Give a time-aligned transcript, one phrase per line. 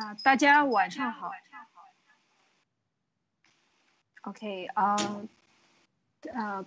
[0.00, 1.30] 呀，大家晚上好。
[4.22, 4.96] OK 啊，
[6.32, 6.64] 呃，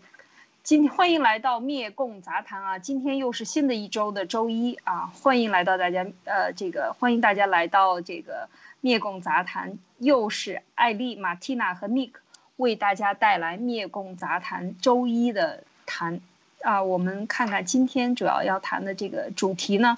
[0.61, 2.79] 今天欢迎来到灭共杂谈啊！
[2.79, 8.49] 今天又是新的一周的周一啊，欢迎来到大家呃，这个欢迎大家来到这个
[8.81, 12.13] 灭共杂谈，又是艾丽、马蒂娜和 Nick
[12.55, 16.21] 为大家带来灭共杂谈周一的谈
[16.61, 19.97] 啊，我们看看今天主要要谈的这个主题呢。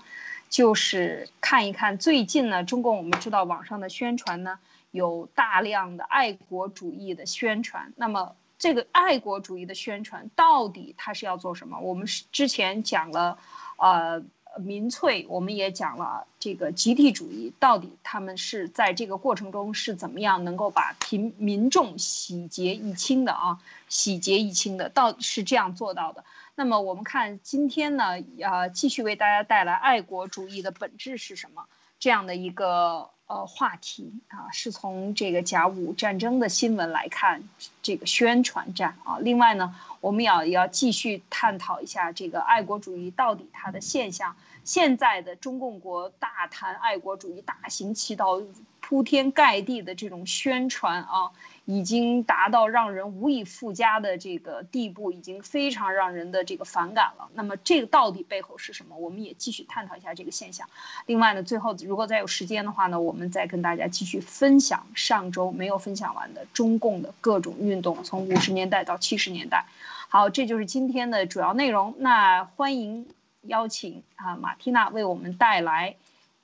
[0.50, 4.60] 就是看一看最近呢，中共我们知道网上的宣传呢，
[4.92, 7.92] 有大量的爱国主义的宣传。
[7.98, 11.80] 那么这个爱国主义的宣传到底它是要做什么？
[11.80, 13.38] 我们是之前讲了，
[13.78, 14.24] 呃，
[14.58, 23.60] 民粹，我们也讲了这个集体主义，到底他们是在这个过程中是怎么样能够把贫民众洗劫一清的啊？
[23.90, 26.24] 洗劫一清的，到是这样做到的。
[26.58, 31.66] 那么我们看今天呢，呃，继续为大家带来爱国主义的本质是什么
[32.00, 37.44] 这样的一个呃话题啊，是从这个甲午战争的新闻来看
[37.82, 39.18] 这个宣传战啊。
[39.20, 44.38] 另外呢，我们要要继续探讨一下这个爱国主义到底它的现象。
[44.64, 48.42] 现在的中共国大谈爱国主义，大行其道，
[48.80, 51.32] 铺天盖地的这种宣传啊。
[51.66, 57.28] 已经达到让人无以复加的这个地步，已经非常让人的这个反感了。
[57.34, 58.96] 那么这个到底背后是什么？
[58.98, 60.70] 我们也继续探讨一下这个现象。
[61.08, 69.66] 另外呢，最后如果再有时间的话呢，我们再跟大家继续分享上周没有分享完的中共的各种运动，从五十年代到七十年代。
[70.08, 71.96] 好，这就是今天的主要内容。
[71.98, 73.08] 那欢迎
[73.42, 75.96] 邀请啊，马蒂娜为我们带来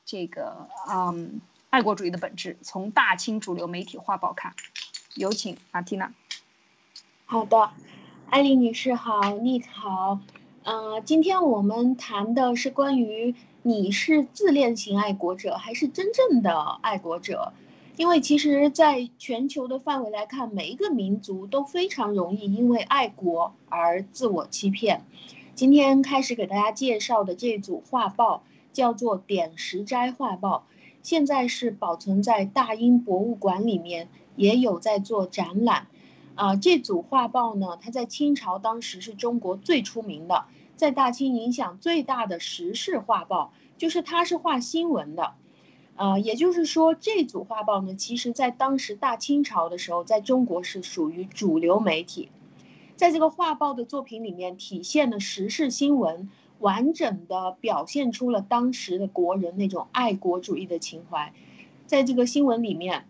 [0.03, 1.39] 这个嗯，
[1.69, 4.55] 爱国主义的本质，从大清主流媒体画报看。
[5.15, 6.13] 有请马蒂娜。
[7.25, 7.71] 好的，
[8.29, 10.19] 艾丽女士好，你好。
[10.63, 17.51] 呃，今天我们谈的是关于你是自恋型爱国者还是真正的爱国者？
[17.97, 25.03] 因为其实，在全球的范围来看，每一个民族都非常容易因为爱国而自我欺骗。
[25.55, 30.65] 今天开始给大家介绍的这组画报叫做《点石斋画报》，
[31.03, 34.07] 现在是保存在大英博物馆里面。
[34.35, 35.87] 也有在做展览，
[36.35, 45.33] 啊，这组画报呢，它在清朝当时是中国最出名的，在大清影响最大的时事画报，就是它是画新闻的，
[45.95, 52.29] 啊，也就是说这组画报呢，其实在当时大清朝的时候，在中国是属于主流媒体，
[52.95, 61.33] 在这个画报的作品里面体现了时事新闻，完整的表现出了当时的国人那种爱国主义的情怀，
[61.85, 63.05] 在这个新闻里面。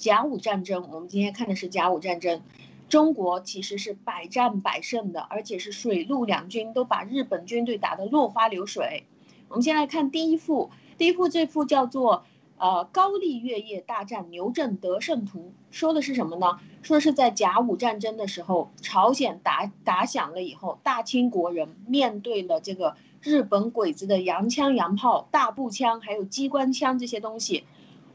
[0.00, 2.40] 甲午战争，我们今天看的是甲午战争，
[2.88, 9.04] 中国其实是百战百胜的，而且是水陆两军都把日本军队打得落花流水。
[9.48, 12.24] 我们先来看第一幅，第一幅这幅叫做
[12.56, 16.58] 呃高丽月夜大战牛震得胜图，说的是什么呢？
[16.80, 27.64] 说是在甲午战争的时候，朝鲜打打响了以后，大清国人面对了这个日本鬼子的洋枪洋炮、大步枪还有机关枪这些东西，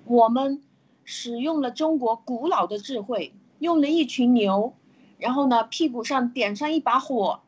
[0.06, 0.63] 我们。
[1.06, 4.74] 使用了中国古老的智慧，用了一群牛，
[5.20, 7.42] 然后呢，屁股上点上一把火，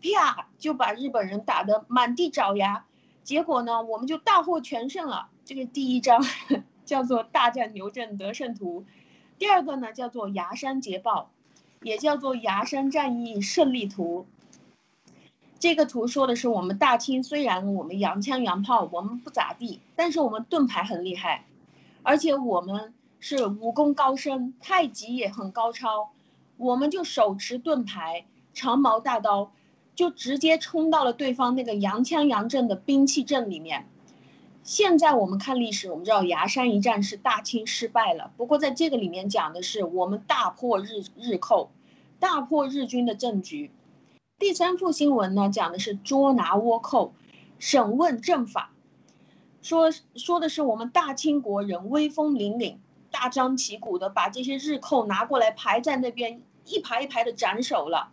[0.00, 2.86] 啪就把日本人打得满地找牙。
[3.22, 5.28] 结果呢，我们就大获全胜了。
[5.44, 6.24] 这个第一张
[6.86, 8.80] 叫做《大战牛阵得胜图》，
[9.38, 11.30] 第二个呢叫做《崖山捷报》，
[11.86, 14.26] 也叫做《崖山战役胜利图》。
[15.58, 21.44] 这个图说的是我们大清虽然我们洋枪洋炮我们不咋地，但是我们盾牌很厉害，
[22.02, 22.94] 而且我们。
[23.24, 26.10] 是武功高深，太极也很高超，
[26.56, 29.52] 我们就手持盾牌、长矛大刀，
[29.94, 33.88] 就直接冲到了对方那个洋枪洋阵的兵器阵里面。
[34.64, 38.32] 现在我们看历史，我们知道崖山一战是大清失败了。
[38.36, 41.70] 不过在这个里面讲的是我们大破日日寇，
[42.18, 43.70] 大破日军的阵局。
[44.40, 47.14] 第三副新闻呢，讲的是捉拿倭寇，
[47.60, 48.72] 审问正法，
[49.62, 52.78] 说说的是我们大清国人威风凛凛。
[53.12, 58.10] 大张旗鼓的把这些日寇拿过来排在那边，一排一排的斩首了。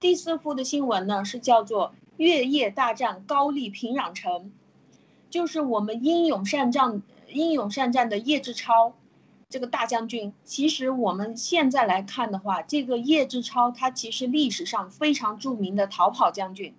[0.00, 4.50] 第四幅的新闻呢是叫做“月夜大战高丽平壤城”，
[5.30, 8.94] 就是我们英勇善战、英勇善战的叶志超
[9.48, 10.32] 这个大将军。
[10.42, 16.74] 其实我们现在来看的话，这个叶志超他其实历史上非常著名的逃跑将军，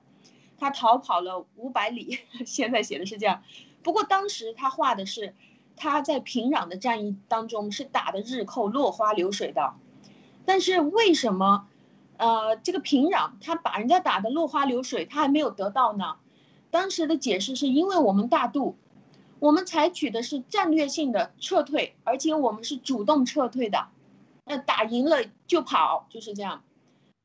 [0.57, 2.19] 他逃跑了五百里。
[2.45, 3.43] 现在写的是这样，
[3.81, 5.35] 不过当时他画的是。
[5.77, 9.73] 他在平壤的战役当中是打的日寇落花流水的，
[10.45, 11.67] 但是为什么，
[12.17, 16.15] 呃，这个平壤他把人家打的落花流水，他还没有得到呢？
[16.71, 18.77] 当时的解释是因为我们大度，
[19.39, 23.87] 我们采取的是战略性的撤退，而且我们是主动撤退的。
[24.43, 26.63] 那打赢了就跑，就是这样。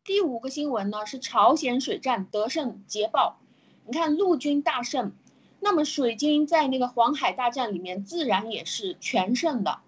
[0.04, 3.38] 第五个新闻呢是朝鲜水战得胜捷报，
[3.86, 5.12] 你看陆军大胜，
[5.60, 9.78] 那么水军在那个黄海大战里面自然也是全胜的。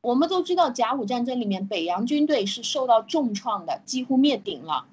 [0.00, 4.86] 我们都知道甲午战争里面北洋军队是受到重创的，几乎灭顶了。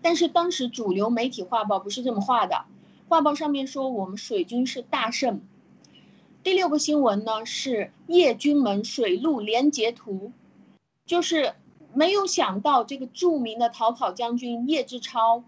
[0.00, 2.64] 但是当时主流媒体画报不是这么画的，
[3.08, 5.42] 画报上面说我们水军是大胜。
[6.42, 10.32] 第六个新闻呢是叶军门水陆联捷图。
[11.06, 11.52] 就是
[11.92, 15.44] 没有想到，这个著名的逃跑将军叶志超，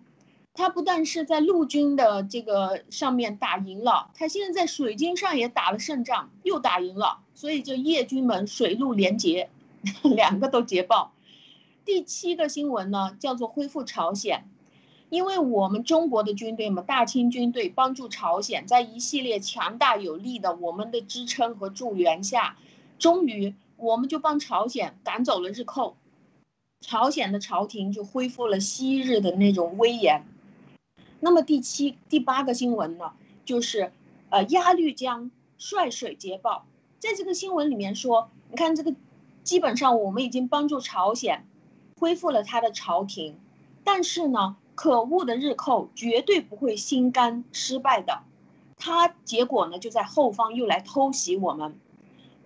[0.56, 7.18] 他不但是在陆军的这个上面打赢了，他现在在水军上也打了胜仗，又打赢了。
[7.34, 9.50] 所以就叶军门水陆联捷，
[10.02, 11.12] 两个都捷报。
[11.84, 14.44] 第七个新闻呢，叫做恢复朝鲜，
[15.10, 22.56] 因为我们中国的军队嘛，大清军队帮助朝鲜，在一系列强大有力的我们的支撑和助援下，
[22.98, 23.54] 终于。
[23.78, 25.98] 我们就帮朝鲜赶走了日寇，
[26.80, 30.24] 朝鲜的朝廷就恢复了昔日的那种威严。
[31.26, 33.10] 那么第七、第八个新闻呢，
[33.44, 33.90] 就是
[34.30, 36.64] 呃鸭绿江率水捷报。
[37.00, 38.94] 在这个新闻里面说，你看这个，
[39.42, 41.44] 基本上我们已经帮助朝鲜
[41.98, 43.40] 恢复了他的朝廷，
[43.82, 48.22] 但是呢，可恶的日寇绝对不会心甘失败的，
[48.76, 51.76] 他结果呢就在后方又来偷袭我们。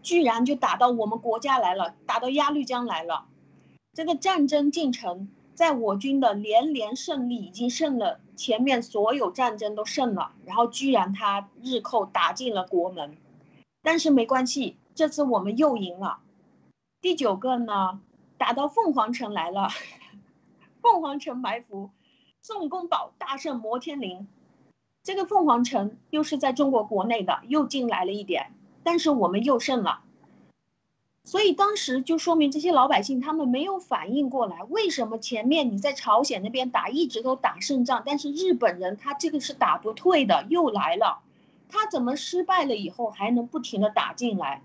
[0.02, 3.26] 居然就打到我们国家来了，打到鸭绿江来了。
[3.92, 5.28] 这个战争进程，
[5.60, 13.18] 在我军的连连胜利，已经胜了前面所有战争都胜了，然后居然他日寇打进了国门，
[13.82, 16.20] 但是没关系，这次我们又赢了。
[17.02, 18.00] 第九个呢，
[18.38, 19.68] 打到凤凰城来了，
[20.80, 21.90] 凤凰城埋伏，
[22.40, 24.28] 宋公宝大胜摩天岭。
[25.02, 28.52] 这个凤凰城又是在中国国内的，又进来了一点。
[28.82, 30.00] 但是我们又胜了，
[31.24, 41.20] 所以当时就说明这些老百姓他们没有反应过来，为什么前面你在朝鲜那边打一直都打胜仗，但是日本人他这个是打不退的，又来了，
[41.68, 44.62] 他怎么失败了以后还能不停的打进来？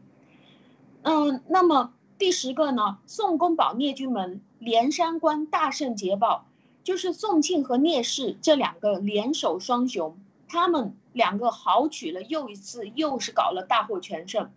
[1.03, 2.97] 嗯，那么第十个呢？
[3.05, 6.45] 宋公宝聂军门连山关大胜捷报，
[6.83, 10.17] 就是宋庆和聂氏这两个联手双雄，
[10.47, 10.95] 他们。
[11.15, 14.51] 两个豪取了又一次，又是搞了大获全胜。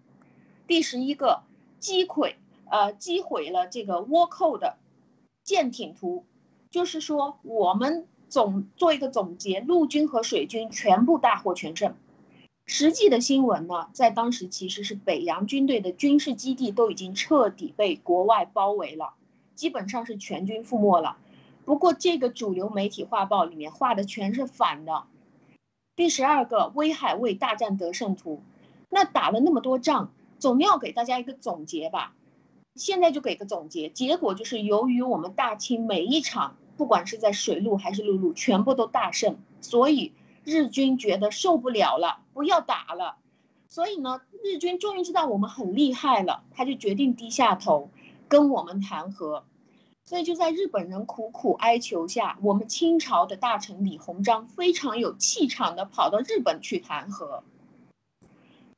[0.67, 1.43] 第十一个
[1.79, 2.35] 击溃，
[2.71, 4.77] 呃，击毁了这个倭寇的
[5.45, 6.25] 舰艇图，
[6.71, 11.95] 就是说我们总做一个总结，陆军和水军全部大获全胜。
[12.67, 19.15] 实际的新闻呢，在当时其实是北洋军队的军事基地都已经彻底被国外包围了，
[19.55, 21.17] 基本上是全军覆没了。
[21.65, 25.05] 不过这个主流媒体画报里面画的全是反的。
[25.97, 28.43] 第十二个威海卫大战得胜图，
[28.91, 32.15] 那打了那么多仗，总要给大家一个总结吧。
[32.75, 40.13] 现在就给个总结，结果就是由于我们大清每一场，不管是在水路还是陆路，全部都大胜，所以
[40.45, 43.17] 日军觉得受不了了，不要打了。
[43.67, 47.91] 所以呢，日军终于知道我们很厉害了，他就决定低下头，
[48.29, 49.45] 跟我们谈和。
[50.05, 57.43] 所以就在日本人苦苦哀求下，我们清朝的大臣李鸿章非常有气场的跑到日本去谈和。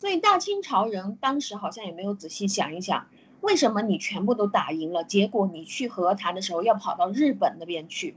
[0.00, 3.06] 所以大清朝人当时好像也没有仔细想一想，
[3.40, 8.16] 为什么你全部都打赢了，结果你去和谈的时候要跑到日本那边去？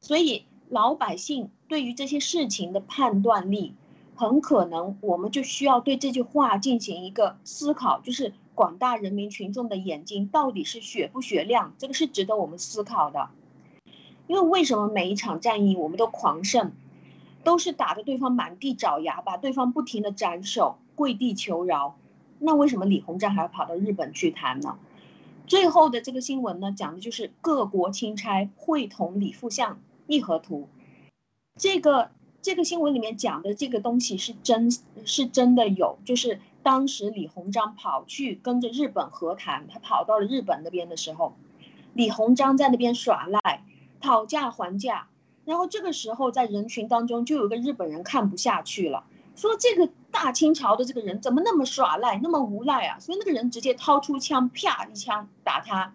[0.00, 3.74] 所以老百姓对于这些事情的判断力，
[4.16, 8.32] 很可能我们就需要对这句话进行一个思考，就是。
[8.52, 11.72] 广大人民群众的眼睛到底是雪不雪亮？
[11.78, 13.30] 这个是值得我们思考的。
[14.26, 16.72] 因为为什么每一场战役我们都狂胜，
[17.44, 21.96] 都是打的对方满地找牙，把对方不停的斩首，跪地求饶？
[22.38, 24.76] 那为什么李鸿章还要跑到日本去谈呢？
[25.46, 30.68] 最后的这个新闻呢，讲的就是各国钦差会同李副相议和图。
[31.56, 32.10] 这个
[32.42, 34.70] 这个新闻里面讲的这个东西是真
[35.04, 36.40] 是真的有，就是。
[36.62, 41.34] 当时李鸿章跑去跟着日本和谈，他跑到了日本那边的时候，
[41.94, 43.64] 李鸿章在那边耍赖，
[43.98, 45.08] 讨价还价。
[45.44, 49.04] 然后这个时候在人群当中就有个日本人看不下去了，
[49.36, 52.98] 说这个大清朝的这个人怎么那么耍赖，那么无赖啊？
[52.98, 55.94] 所以那个人直接掏出枪，啪一枪打他。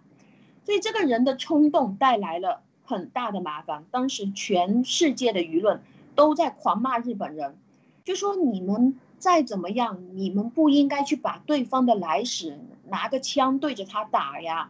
[0.64, 3.84] 所以这个人的冲动带来了很大的麻烦。
[3.90, 5.82] 当时全世界的舆论
[6.14, 7.56] 都在狂骂日本人，
[8.04, 8.98] 就说你们。
[9.18, 14.68] 再怎么样，你们不应该去把对方的来使拿个枪对着他打呀。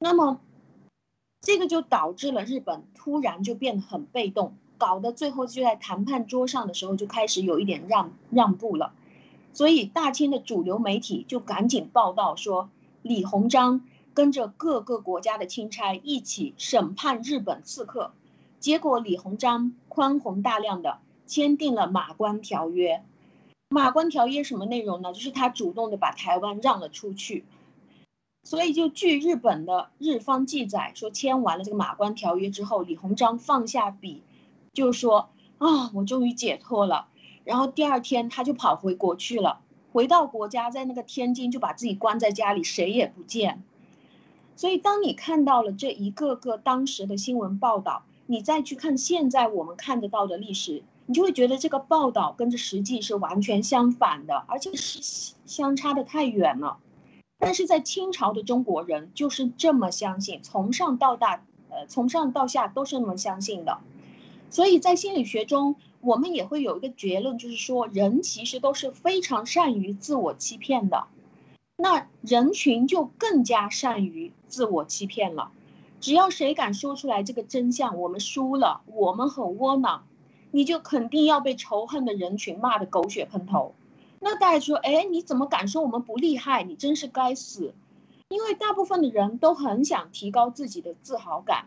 [0.00, 0.40] 那么，
[1.40, 8.92] 这个就导致了日本突然就变得很被动，搞得最后就在谈判桌上的时候就开始有一点让让步了。
[9.52, 12.68] 所以大清的主流媒体就赶紧报道说，
[13.02, 13.80] 李鸿章
[14.14, 18.12] 跟着各个国家的钦差一起审判日本刺客，
[18.60, 22.96] 结果李鸿章宽宏大量的签订了《马关条约》。
[23.70, 25.12] 《马关条约》什么内容呢？
[25.12, 27.44] 就是他主动的把台湾让了出去。
[28.44, 34.22] 所以就据日本的日方记载说，签完了这个《马关条约》之后，李鸿章放下笔，
[34.72, 35.28] 就说
[35.58, 37.08] 啊，我终于解脱了。
[37.44, 39.60] 然后第二天他就跑回国去了，
[39.92, 43.62] 回到国家，在那个天津就把自己关在家里，谁也不见。
[44.56, 56.78] 所以当你看到了这一个个当时的新闻报道，你再去看现在我们看得到的历史，你就会觉得这个报道跟着实际是完全相反的，而且是相差的太远了。
[57.38, 63.78] 但是在清朝的中国人就是这么相信，从上到大，呃，从上到下都是那么相信的。
[64.50, 65.76] 所以在心理学中。
[66.00, 71.08] 我们也会有一个结论，就是说人其实都是非常善于自我欺骗的，
[71.76, 75.50] 那人群就更加善于自我欺骗了。
[76.00, 80.04] 只要谁敢说出来这个真相，我们输了，我们很窝囊，
[80.52, 83.74] 你就肯定要被仇恨的人群骂得狗血喷头。
[84.20, 86.62] 那大家说，哎，你怎么敢说我们不厉害？
[86.62, 87.74] 你真是该死！
[88.28, 91.66] 因为大部分的人都很想提高自己的自豪感，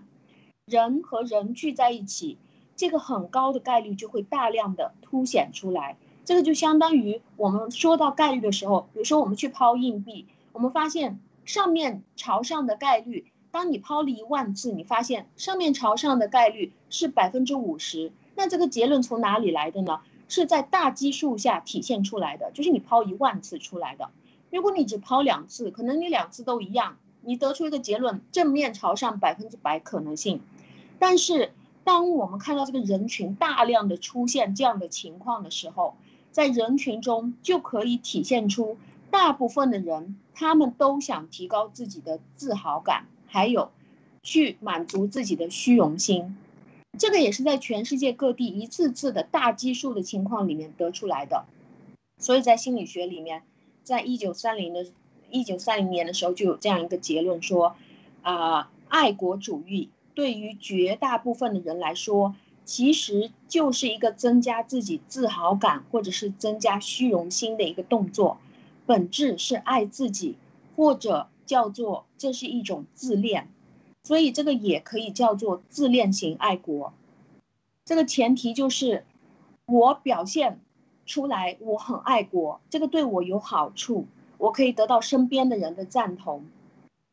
[0.65, 2.37] 人和人聚在一起。
[2.75, 20.01] 这个很高的概率就会大量的凸显出来，这个就相当于我们说到概率的时候，比如说我们去抛硬币，我们发现上面朝上的概率，当你抛了一万次，你发现上面朝上的概率是百分之五十，那这个结论从哪里来的呢？
[20.31, 24.09] 是在大基数下体现出来的，就是你抛一万次出来的。
[24.49, 30.41] 如果你只抛两次，可能你两次都一样，你得出一个结论，正面朝上百分之百可能性，
[30.97, 31.51] 但是。
[31.83, 35.95] 当我们看到这个人群大量的出现这样的情况的时候，
[36.31, 38.77] 在人群中就可以体现出
[39.09, 43.71] 大部分的人他们都想提高自己的自豪感，还有
[44.21, 46.37] 去满足自己的虚荣心。
[46.97, 51.45] 这个也是在全世界各地一次次的大基数的情况里面得出来的。
[52.17, 53.43] 所以在心理学里面，
[53.83, 54.85] 在一九三零的
[55.29, 57.75] 一九三零年的时候就有这样一个结论说，
[58.21, 59.89] 啊，爱国主义。
[60.13, 68.37] 对于绝大部分的人来说，其实就是一个增加自己自豪感或者是增加虚荣心的一个动作，
[68.85, 70.35] 本质是爱自己，
[70.75, 73.47] 或者叫做这是一种自恋，
[74.03, 76.93] 所以这个也可以叫做自恋型爱国。
[77.85, 79.05] 这个前提就是
[79.65, 80.59] 我表现
[81.05, 86.45] 出来我很爱国，这个对我有好处，我可以得到身边的人的赞同，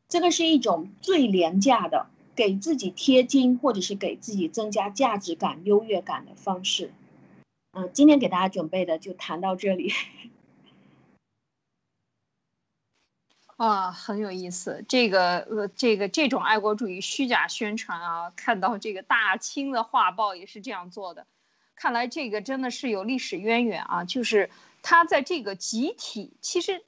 [0.08, 2.06] 这个是一种最廉价的。
[2.36, 6.92] 给自己贴金，或者是给自己增加价值感、优越感的方式。
[7.72, 9.92] 嗯，今天给大家准备的就谈到这里。
[13.58, 14.84] 啊，很有意思。
[14.88, 21.26] 这个呃，这个这种爱国主义虚假宣传啊，看到这个大清的画报也是这样做的。
[21.74, 24.48] 看来这个真的是有历史渊源啊，就是
[24.82, 26.82] 他在这个集体，其实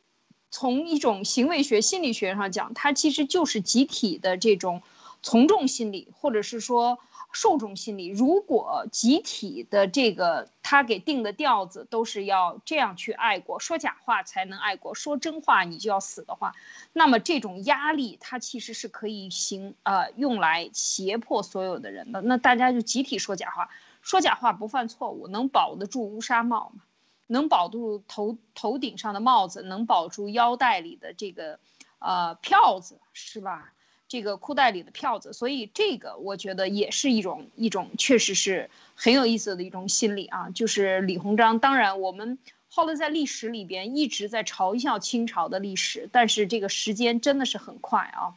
[0.51, 4.83] 从一种行为学、心理学上讲，它其实就是集体的这种。
[5.23, 6.99] 从众心理，或者是说
[7.33, 16.55] 受众心理，如果集体的这个他给定的调子都是要这样去爱国，说假话才能爱国，说真话你就要死的话，
[16.93, 22.21] 那么这种压力它其实是可以行呃用来胁迫所有的人的。
[22.23, 23.71] 那大家就集体说假话，
[24.03, 26.83] 说假话不犯错误，能保得住乌纱帽吗？
[27.29, 31.61] 能保住头头顶上的帽子，能保住腰带里的这个
[32.01, 33.73] 呃票子，是吧？
[34.11, 40.51] 这个裤袋里的票子，所以这个我觉得也是一种一种，确实是很有意思的一种心理啊。
[40.51, 42.37] 就是李鸿章，当然我们
[42.69, 48.35] 后来在历史里边一直在嘲笑清朝的历史，但是这个时间真的是很快啊。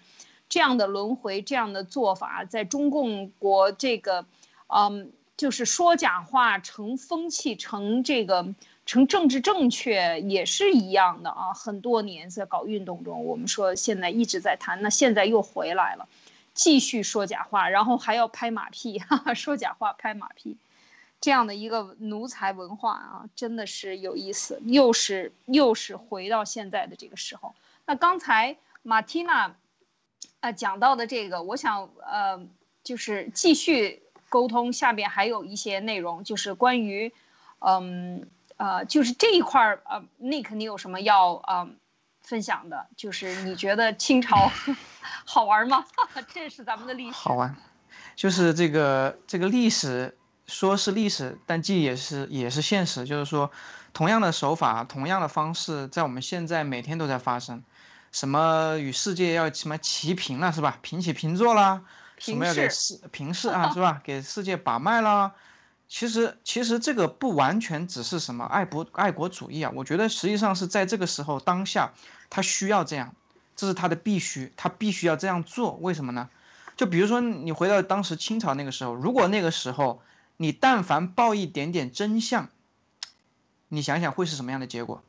[0.48, 4.28] 这样的轮回，这样的做法，在中共国这个，
[4.68, 8.54] 嗯，就是说假话成风气，成这个。
[8.86, 16.10] 成政治正确也是一样的啊，很多年在搞运动中，我们说现在一直在谈，那现在又回来了，
[16.54, 20.58] 继续说假话，然后还要拍马屁，哈哈，说假话拍马屁，
[21.22, 27.56] 这样的一个奴才文化啊，真的是有意思，又是又是回到现在的这个时候。
[27.86, 29.56] 那刚才马蒂娜，
[30.42, 32.46] 啊讲到的这个，我想呃
[32.84, 37.14] 就是继续沟通，下边还有一些内容，就是关于
[37.60, 38.28] 嗯。
[38.58, 41.70] 呃，就是这一块儿，呃，Nick，你有什么要呃
[42.22, 42.88] 分享的？
[42.96, 44.52] 就是你觉得清朝
[45.26, 45.86] 好玩吗？
[46.34, 47.14] 这是咱们的历史。
[47.14, 47.56] 好玩，
[48.16, 50.18] 就是这个这个历史，
[50.48, 53.52] 说是历史，但既也是也是现实，就是说，
[53.94, 57.64] 同样的手法，同样的方式，在我们现在每天都在发生。
[58.12, 60.78] 什么与世界要什么齐平了，是吧？
[60.82, 61.82] 平起平坐啦，
[62.20, 64.02] 什么要给世平视啊，是吧？
[64.04, 65.34] 给世界把脉啦。
[65.94, 71.94] 其实其实这个不完全只是什么爱国爱国主义啊，我觉得实际上是在这个时候当下，
[72.32, 73.14] 他需要这样，
[73.56, 75.74] 这是他的必须，他必须要这样做。
[75.74, 76.32] 为什么呢？
[76.76, 80.02] 就比如说你回到当时清朝那个时候，如果那个时候
[80.38, 82.50] 你但凡报一点点真相，
[83.68, 85.04] 你想想会是什么样的结果？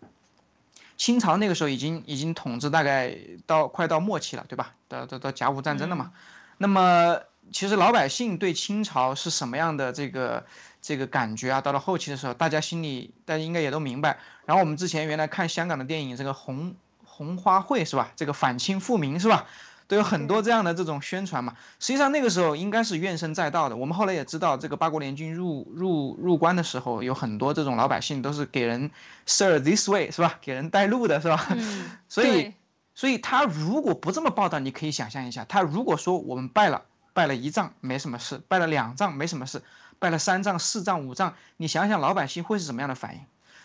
[0.99, 4.75] 清朝那个时候已经已经统治大概到快到末期了，对吧？
[4.89, 6.13] 到到到甲午战争了嘛。
[6.59, 7.21] 那么
[7.53, 10.47] 其实老百姓对清朝是什么样的这个
[10.85, 11.63] 这个感觉啊？
[11.63, 14.19] 到了后期的时候，大家心里大家应该也都明白。
[14.45, 16.77] 然后我们之前原来看香港的电影，这个红
[17.07, 18.13] 红花会是吧？
[18.17, 19.47] 这个反清复明是吧？
[19.87, 23.77] 都有很多这样的这种宣传嘛，实际上那个时候应该是怨声载道的。
[23.77, 28.91] 我们后来也知道，这个八国联军入入入关的时候，有很多这种老百姓都是给人
[29.27, 30.39] serve this way 是吧？
[30.43, 31.47] 给人带路的是吧？
[31.51, 31.91] 嗯。
[32.09, 32.53] 所以，
[32.95, 39.63] 所以他如果不这么报道，你可以想象一下，他如果说我们败了，败了一仗没什么事，败了两仗没什么事，
[39.99, 43.21] 败了三仗、四仗、五仗，你想想老百姓会是什么样的反应？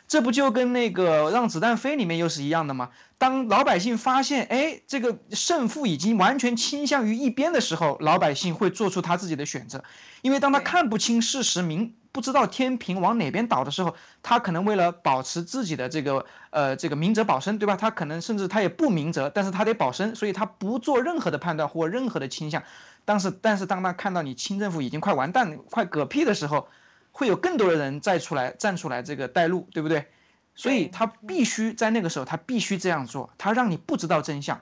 [0.08, 2.90] 这不就跟那个《让子弹飞》里面又是一样的吗？
[3.20, 9.84] 当老百姓发现，哎，这个胜负已经完全倾向于一边的时候，老百姓会做出他自己的选择。
[10.24, 17.76] 因为当他看不清事实，明不知道天平往哪边倒的时候，他可能为了保持自己的这个呃这个明哲保身，对吧？
[17.76, 22.64] 他可能甚至他也不明哲，但是他得保身，所以他不做任何的判断或任何的倾向。
[23.10, 26.68] 但是但是当他看到你清政府已经快完蛋、快嗝屁的时候，
[27.12, 30.06] 会有更多的人再出来站出来这个带路，对不对？
[30.54, 34.62] 所以他必须在那个时候，他必须这样做，他让你不知道真相。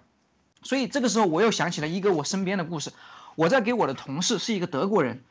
[0.63, 2.93] 所以这个时候，我又想起了一个我身边的故事。
[3.35, 5.25] 我在给我的同事是一个德国人，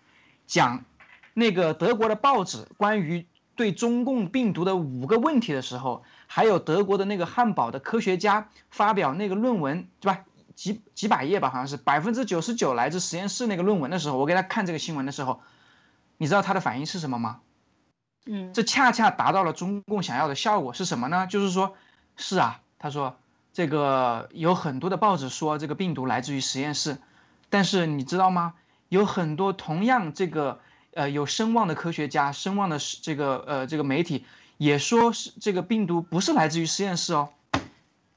[0.47, 0.85] 讲
[1.33, 3.25] 那个德国的报纸关于
[3.55, 10.27] 对中共病毒的五个问题的时候，还有德国的那个汉堡的科学家发表那个论文，对吧？
[10.57, 15.41] 几几百页吧，好像是百分之九十九来自实验室那个论文的时候，我给他看这个新闻的时候。
[16.19, 17.41] 你知道他的反应是什么吗？
[18.25, 21.27] 嗯，这恰恰达到了中共想要的效果是什么呢？
[21.27, 21.77] 就是说，
[22.17, 23.19] 是啊，他说
[23.53, 26.97] 这个有很多的报纸说这个病毒来自于实验室，
[27.51, 28.55] 但是你知道吗？
[28.89, 30.61] 有很多同样这个
[30.95, 34.25] 呃有声望的科学家、声望的这个呃这个媒体
[34.57, 37.29] 也说是这个病毒不是来自于实验室哦，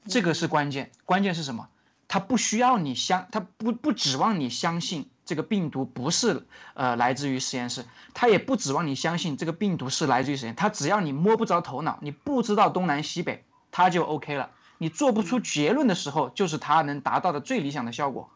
[0.08, 1.68] 这个是关键，关键是什么？
[2.10, 5.08] 他不需要你相，他不不指望你相信。
[5.24, 6.44] 这个病毒不是
[6.74, 14.50] 呃来自于实验室，他也不指望你相信这个病毒是来自于实验，他只要你摸不着头脑，你不知道东南西北，他就 OK 了。
[14.78, 18.28] 你做不出结论的时候，就是他能达到的最理想的效果，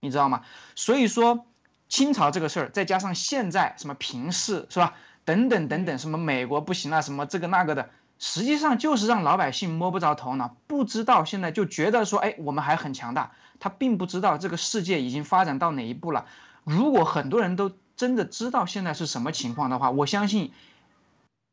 [0.00, 0.40] 你知道吗？
[0.74, 1.44] 所以说
[1.90, 4.94] 清朝这个事儿，再加上现在什么平视是吧，
[5.26, 13.32] 等等等等，什么美国不行了，什么这个那个的，实际上就是让老百姓摸不着头脑，不知道现在就觉得说，哎，我们还很强大。
[13.60, 16.26] 他并不知道这个世界已经发展到哪一步了。
[16.64, 20.52] 如果很多人都真的知道现在是什么情况的话，我相信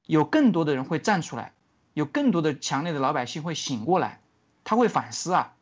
[0.05, 1.53] 有更多的人会站出来，
[1.93, 4.19] 有更多的强烈的老百姓会醒过来，
[4.63, 5.53] 他会反思啊，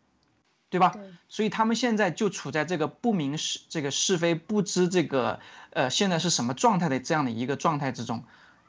[0.69, 0.95] 对吧？
[1.29, 5.39] 所以他们现在就处在这个不明是这个是非不知这个
[5.71, 8.23] 呃现在是什么状态的这样的一个状态之中，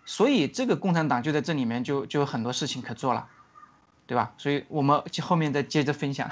[0.04, 3.28] 所以这个共产党就在这里面就就有很多事情可做了，
[4.06, 4.34] 对吧？
[4.36, 6.30] 所以我们后面再接着分享。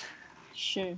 [0.54, 0.96] 是，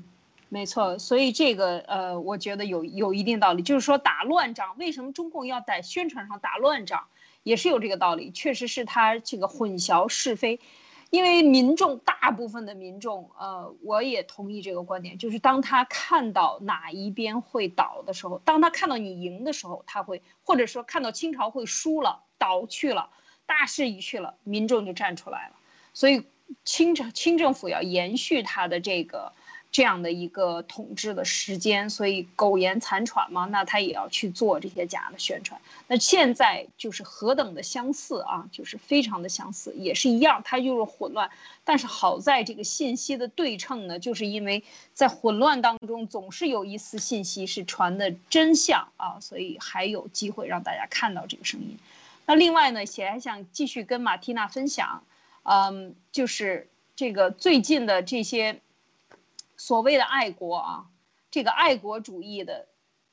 [0.48, 7.04] 没错，所以这个呃，我觉得有有一定道理，就是说打乱仗，为什么中共要在宣传上打乱仗，
[7.42, 10.61] 也是有这个道理，确实是他这个混淆是非，
[11.12, 23.11] 因为民众大部分的民众，呃，我也同意这个观点，就是当他看到哪一边会倒的时候，当他看到你赢的时候，他会或者说看到清朝会输了倒去了，
[23.44, 25.57] 大势已去了，民众就站出来了，
[25.92, 26.25] 所以
[26.64, 29.35] 清朝清政府要延续他的这个。
[29.72, 35.58] 这样的一个统治的时间，所以苟延残喘嘛，那他也要去做这些假的宣传。
[35.88, 41.30] 那现在就是何等的相似啊，就是非常的相似，也是一样，它就是混乱。
[41.64, 51.78] 但是好在这个信息的对称呢，就是因为在混乱当中总是有一丝信息是传的真相啊，所以还有机会让大家看到这个声音。
[52.26, 55.02] 那另外呢，也还想继续跟马蒂娜分享，
[55.44, 58.61] 嗯，就是这个最近的这些。
[59.64, 60.87] 所谓的爱国啊，
[61.31, 62.66] 这个爱国主义的，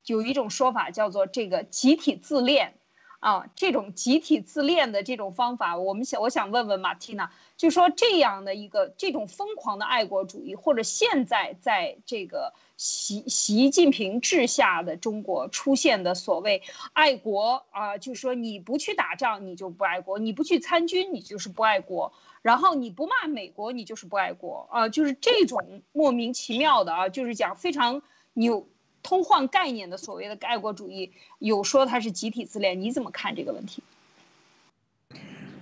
[0.07, 2.78] 有一种说法叫做这个集体自恋，
[3.19, 28.01] 啊，这种集体自恋的这种方法，我们想，我想问问马蒂娜，就说这样的一个这种疯狂的爱国主义，或者现在在这个习习近平治下的中国出现的所谓爱国啊，就是说你不去打仗，你就不爱国；你不去参军，你就是不爱国；然后你不骂美国，你就是不爱国啊，就是这种莫名其妙的啊，就是讲非常
[28.33, 28.65] 扭。
[29.09, 33.81] 通换概念的所谓的爱国主义，有说它是集体自恋，你怎么看这个问题？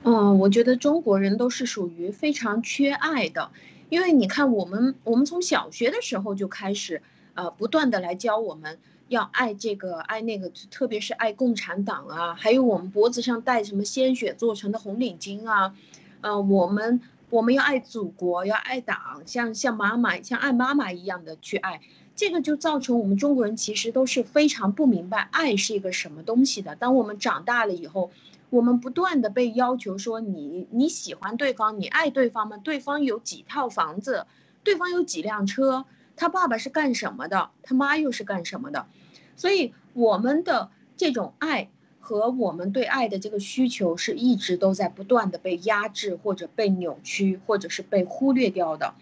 [0.04, 3.52] 嗯，我觉得中国人都是属于非常缺爱的，
[3.88, 7.02] 因为你看我们，我们从小学的时候就开始，
[7.36, 15.74] 呃，不断的来教我们要爱这个爱那个，特别是爱共产党啊，还有我们脖子上戴什么鲜血做成的红领巾啊，
[16.20, 21.80] 呃，我们我们要爱祖国，要爱党，像像妈妈像爱妈妈一样的去爱。
[22.18, 26.76] 这个就造成我们中国人其实都是非常不明白爱是一个什么东西的。
[26.76, 28.10] 当我们长大了以后，
[28.50, 32.58] 我们不断的被要求说你你喜欢对方，你爱对方吗？
[32.58, 34.26] 对方有几套房子，
[34.64, 38.88] 对方有几辆车，他爸爸是干什么的，他妈又是干什么的？
[39.36, 48.96] 所以我们的这种爱和我们对爱的这个需求是一直都在不断的被压制，或者被扭曲，或者是被忽略掉的。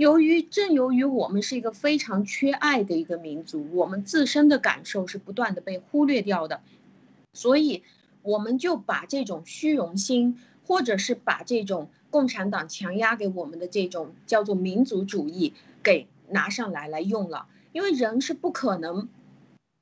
[0.00, 6.62] 由于正由于我们是一个非常缺爱的一个民族，我们自身的感受是不断的被忽略掉的，
[7.34, 7.82] 所以
[8.22, 17.46] 我们就把这种虚荣心，或者是把这种共产党强压给我们的这种叫做民族主义给拿上来来用了。
[17.72, 19.06] 因为人是不可能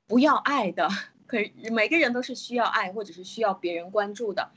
[0.05, 0.89] 不要爱的，
[1.27, 1.37] 可
[1.71, 4.49] 每个人都是需要爱，或者是需要别人关注的。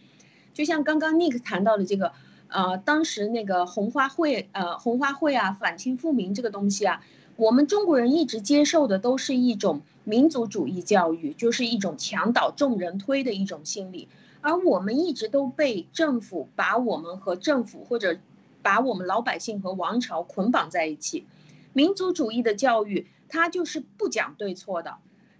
[0.52, 2.12] 就像刚刚 Nick 谈到的这个。
[2.52, 7.02] 呃，当时那个红花会，呃，红花会啊，反清复明这个东西啊，
[7.36, 14.08] 我们中国人一直接受的都是一种民族主义教育，就是一种墙倒众人推的一种心理，
[14.40, 18.18] 而我们一直都被政府把我们和政府或者
[18.62, 21.26] 把我们老百姓和王朝捆绑在一起，
[21.72, 24.96] 民族主义的教育它就是不讲对错的，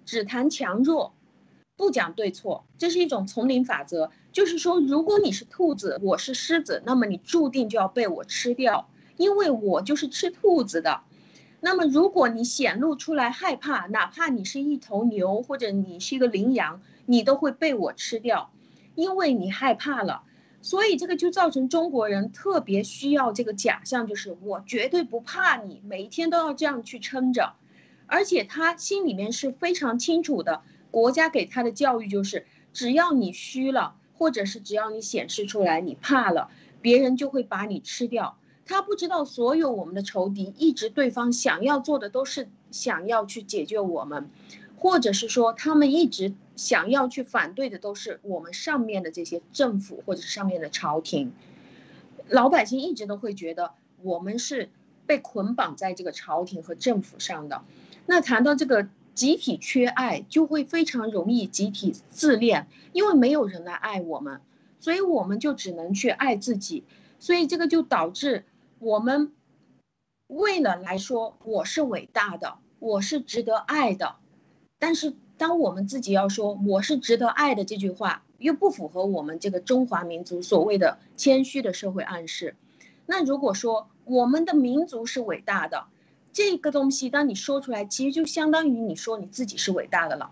[0.07, 1.13] 只谈强弱。
[1.83, 4.13] 不讲对错，这是一种丛林法则。
[4.31, 11.01] 就是说，如果你是兔子，我是狮子，那么你注定就要被我吃掉，因为我就是吃兔子的。
[11.61, 18.53] 那么，如果你显露出来害怕，哪怕你是一头牛或者你是一个羚羊，你都会被我吃掉，
[18.95, 20.23] 因为你害怕了。
[20.61, 27.55] 所以，这个就造成中国人特别需要这个假象，就是我绝对不怕你，每一天都要这样去撑着，
[28.07, 30.63] 而且他心里面是非常清楚的。
[30.93, 36.51] 国家给他的教育就是，只要你虚了，或者是只要你显示出来你怕了，
[36.81, 38.37] 别人就会把你吃掉。
[38.67, 44.31] 他不知道，所有我们的仇敌，一直对方想要做的都是想要去解决我们，
[44.77, 51.33] 或者是说他们一直想要去反对的都是我们上面的这些政府或者上面的朝廷。
[52.29, 54.69] 老百姓一直都会觉得我们是
[55.07, 57.63] 被捆绑在这个朝廷和政府上的。
[58.05, 58.89] 那谈到这个。
[59.15, 64.41] 集体缺爱就会非常容易集体自恋，因为没有人来爱我们，
[64.81, 66.85] 所以我们就只能去爱自己，
[67.19, 68.45] 所以这个就导致
[68.79, 69.33] 我们
[70.27, 74.17] 为了来说我是伟大的，我是值得爱的，
[74.79, 82.57] 但是当我们自己要说我是值得爱的这句话，又不符合我们这个中华民族所谓的谦虚的社会暗示。
[83.05, 85.87] 那如果说我们的民族是伟大的，
[86.33, 90.31] 这个东西，当你说出来，其实就相当于你说你自己是伟大的了。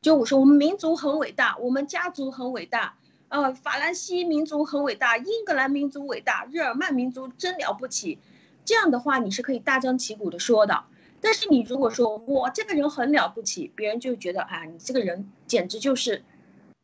[0.00, 2.96] 就我说，我们民族很伟大，我们家族很伟大，
[3.28, 8.18] 呃，法兰西民族很伟大，英格兰民族伟大，日耳曼民族真了不起。
[8.64, 10.84] 这样的话，你是可以大张旗鼓的说的。
[11.20, 16.22] 但是你如果说我这个人很了不起，别人就觉得啊，你这个人简直就是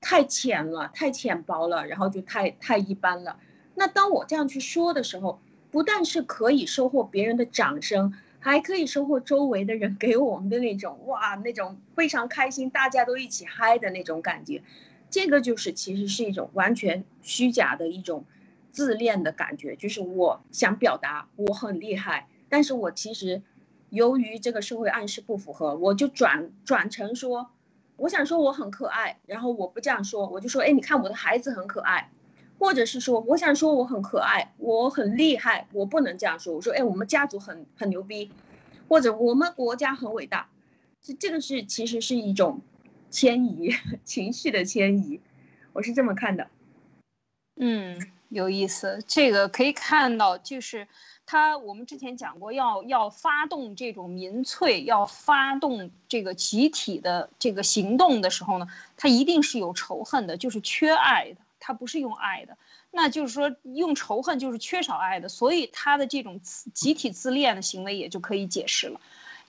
[0.01, 3.39] 太浅了，太浅薄了，然后就太太一般了。
[3.75, 8.15] 那当我这样去说的时候，不但是可以收获别人的掌声。
[8.41, 14.63] 还可以收获周围的人给我们的那种哇，那种非常开心，大家都一起嗨的那种感觉，
[15.11, 18.25] 这个就是其实是一种完全虚假的一种
[18.73, 23.43] 自恋的感觉，就是我想表达我很厉害，但是我其实
[23.91, 27.51] 由于这个社会暗示不符合，我就转转成说，
[27.97, 32.11] 我想说我很可爱，然后我不这样说，我就说，哎，你看我的孩子很可爱。
[32.61, 36.55] 或者是说，我想说我很可爱，我很厉害，我不能这样说。
[36.55, 38.31] 我说，哎，我们家族很很牛逼，
[38.87, 40.51] 或者我们国家很伟大，
[41.01, 42.61] 这这个是其实是一种
[43.11, 45.21] 迁移 情绪的迁移，
[45.73, 46.49] 我是这么看的。
[47.57, 50.87] 嗯有意思，这个可以看到，就是
[51.27, 62.59] 他我们之前讲过，要要发动这种民粹，要发动这个集体的这个行动的时候呢，他一定是有仇恨的，就是缺爱的，他不是用爱的，
[62.91, 69.01] 那就是说用仇恨就是缺少爱的，所以他的这种集体自恋的行为也就可以解释了。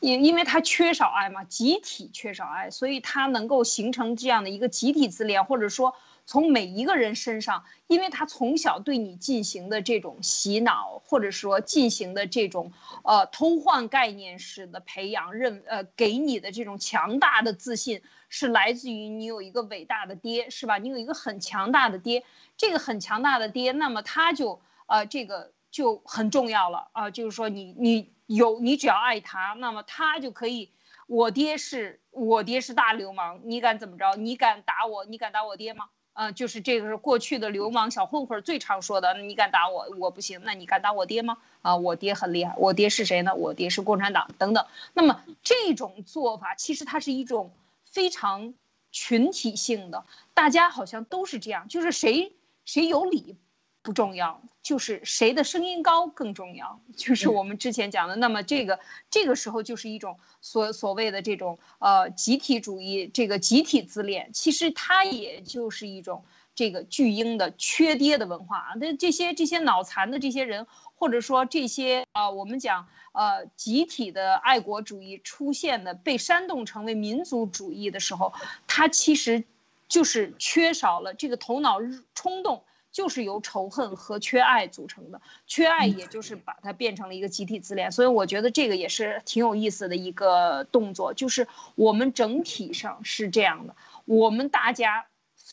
[0.01, 5.95] 因因为他缺少爱嘛，集体缺少爱，所以他能够形成这样的一个集体自恋，或者说
[6.31, 12.71] 从每一个人身上，因为他从小对你进行的这种洗脑，或者说进行的这种
[13.03, 20.77] 呃偷换概念式的培养，认呃给你的这种强大的自信是来自于你有一个伟大的爹，是吧？
[20.77, 22.23] 你有一个很强大的爹，
[22.55, 28.13] 这个很强大的爹，那么他就呃这个就很重要了啊，就是说你你。
[28.27, 30.71] 有你只要爱他，那么他就可以。
[31.05, 34.15] 我爹是我爹是大流氓，你敢怎么着？
[34.15, 35.03] 你敢打我？
[35.03, 35.89] 你敢打我爹吗？
[36.21, 39.15] 嗯，就是这个是过去的流氓小混混最常说的。
[39.15, 39.87] 你敢打我？
[39.97, 40.41] 我不行。
[40.43, 41.39] 那你敢打我爹吗？
[41.63, 42.53] 啊，我爹很厉害。
[42.57, 43.33] 我爹是谁呢？
[43.33, 44.67] 我爹是共产党等等。
[44.93, 47.51] 那么这种做法其实它是一种
[47.85, 48.53] 非常
[48.91, 50.05] 群体性的，
[50.35, 52.33] 大家好像都是这样，就是谁
[52.65, 53.35] 谁有理。
[53.83, 56.79] 不重要，就是谁的声音高更重要。
[56.95, 68.73] 就是我们之前讲的，那么这个这个时候就是一种所所谓的这种呃集体主义，这个集体自恋，其实它也就是一种这个巨婴的缺爹的文化啊。
[68.75, 78.33] 那这些这些脑残的这些人，或者说这些啊，我们讲呃集体的爱国主义出现的被煽动成为民族主义的时候，
[78.67, 79.43] 它其实
[79.87, 81.79] 就是缺少了这个头脑
[82.13, 82.63] 冲动。
[82.91, 93.75] 就是由仇恨和缺爱组成的，缺爱也就是把它变成了一个集体自恋，所以我觉得这个也是挺有意思的一个动作，就是我们整体上是这样的，
[94.05, 95.05] 我们大家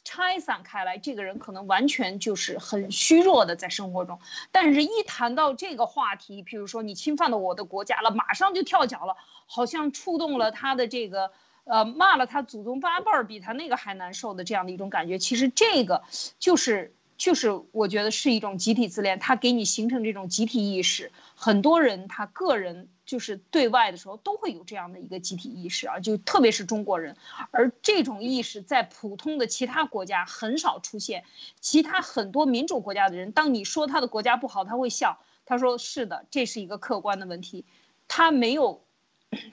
[0.03, 4.18] 拆散开来，这个人可能完全就是很虚弱的在生活中，
[4.51, 11.31] 但是一谈到这个话题，譬如说你侵犯了我的国家了，马上就跳脚了，好像触动了他的这个，
[11.64, 16.03] 呃，骂了他祖宗八辈儿比他那个还难受的这样的一种感觉，其实这个
[16.40, 16.94] 就是。
[17.18, 21.11] 就是我觉得是一种集体自恋，它给你形成这种集体意识。
[21.35, 27.16] 很多人他个人就是对外的时候都会有这样的一个集体意识啊，就特别是中国人。
[27.50, 31.24] 而这种意识在普通的其他国家很少出现。
[31.61, 37.64] 其他很多民主国家的人，当你说他的国家不好，他会笑，他说是的，这是一个客观的问题。
[38.07, 38.85] 他没有，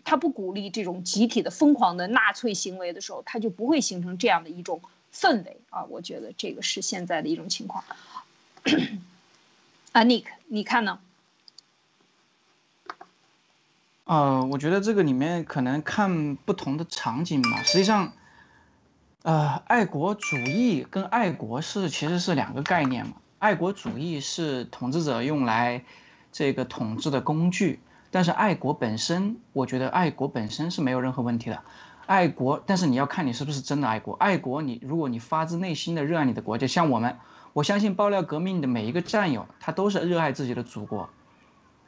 [0.04, 4.82] 他不鼓励这种集体的疯狂的纳粹行为的时候，他就不会形成这样的一种。
[5.16, 7.84] 氛围啊，我觉得这个是现在的一种情况。
[9.94, 11.00] 啊，Nick，你看呢？
[14.04, 17.64] 呃，我觉得这个里面可能看不同的场景吧。
[17.64, 18.14] 实际上，
[19.24, 23.14] 呃，爱国主义跟爱国是其实是两个概念嘛。
[23.40, 25.86] 爱国主义是统治者用来
[26.32, 27.80] 这个统治的工具，
[28.12, 31.64] 但是爱国本身，我觉得爱国本身是没有任何问题的。
[32.06, 34.14] 爱国，但是你要看你是不是真的爱国。
[34.14, 37.18] 爱国，你如果你发自内心的热爱你的国家，像我们，
[37.54, 41.10] 我相信爆料革命的每一个战友，他都是热爱自己的祖国，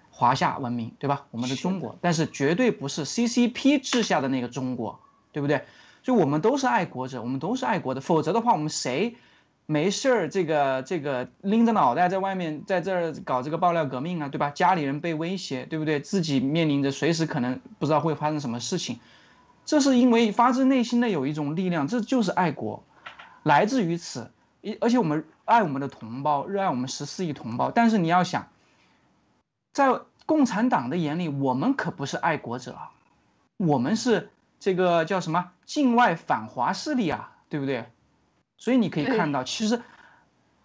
[0.10, 1.26] 华夏文明，对吧？
[1.32, 5.00] 我们的中国，但是绝对不是 CCP 治下的那个中国，
[5.32, 5.66] 对不对？
[6.04, 8.02] 所以我们都是爱国者，我们都是爱国的。
[8.02, 9.18] 否则的话，我们谁
[9.66, 14.50] 没事儿这个这个拎着脑袋在外面在这儿搞这个爆料革命啊，对吧？
[14.50, 16.00] 家里人被威胁，对不对？
[16.00, 19.00] 自己面临着随时可能不知道会发生什么事情。
[19.68, 22.84] 这是因为发自内心的有一种力量，这就是爱国，
[23.44, 24.32] 来自于此。
[24.62, 27.70] 一而且我们爱我们的同胞，热爱我们十四亿同胞。
[27.70, 28.48] 但是你要想，
[29.74, 32.76] 在共产党的眼里，我们可不是爱国者，
[33.58, 37.86] 我们是这个叫什么境外反华势力啊，对不对？
[38.58, 39.82] 所以你可以看到，其实。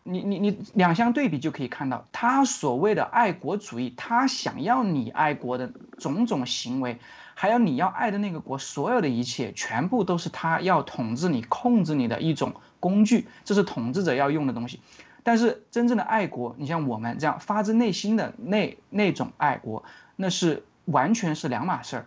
[0.05, 6.99] 你你你两相对比就可以看到，他所谓的爱国主义，他想要你爱国的种种行为，
[7.43, 14.79] 还有你要爱的那个国，所有的一切，全部都是他要统治你、控制你的一种工具，这是统治者要用的东西。
[15.25, 19.83] 但是真正的爱国，你像我们这样发自内心的那那种爱国，
[20.15, 22.07] 那是完全是两码事儿。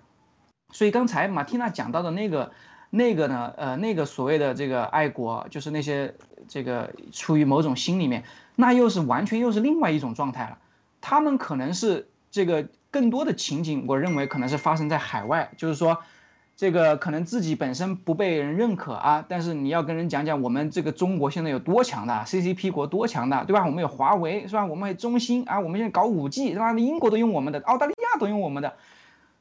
[0.72, 2.54] 所以刚才马蒂娜讲到的那个。
[2.92, 3.52] 那个呢？
[3.58, 6.16] 呃，那个所谓的这个爱国，就是那些
[6.48, 8.24] 这个出于某种心里面，
[8.56, 10.60] 那又是完全又是另外一种状态了。
[11.02, 15.98] 他们可能是这个更多的情景，我认为可能是发生在海外，就是说，
[16.56, 23.66] 这个可能自己本身不被人认可啊，但是你要跟人讲讲我们这个中国现在有多强大，CCP 国多强大，对吧？
[23.66, 24.66] 我们有华为是吧？
[24.66, 26.72] 我们有中兴啊，我们现在搞五 G 是吧？
[26.72, 28.78] 英国都用我们的，澳大利亚都用我们的，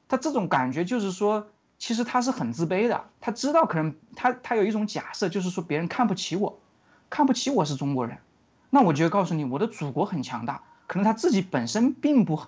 [0.09, 1.47] 他这种感觉就是说。
[1.77, 6.59] 其实他是很自卑的，他知道可能他他有一种假设，就是说别人看不起我，
[7.11, 8.19] 看不起我是中国人，
[8.71, 12.41] 那我就告诉你，我的祖国很强大，可能他自己本身并不，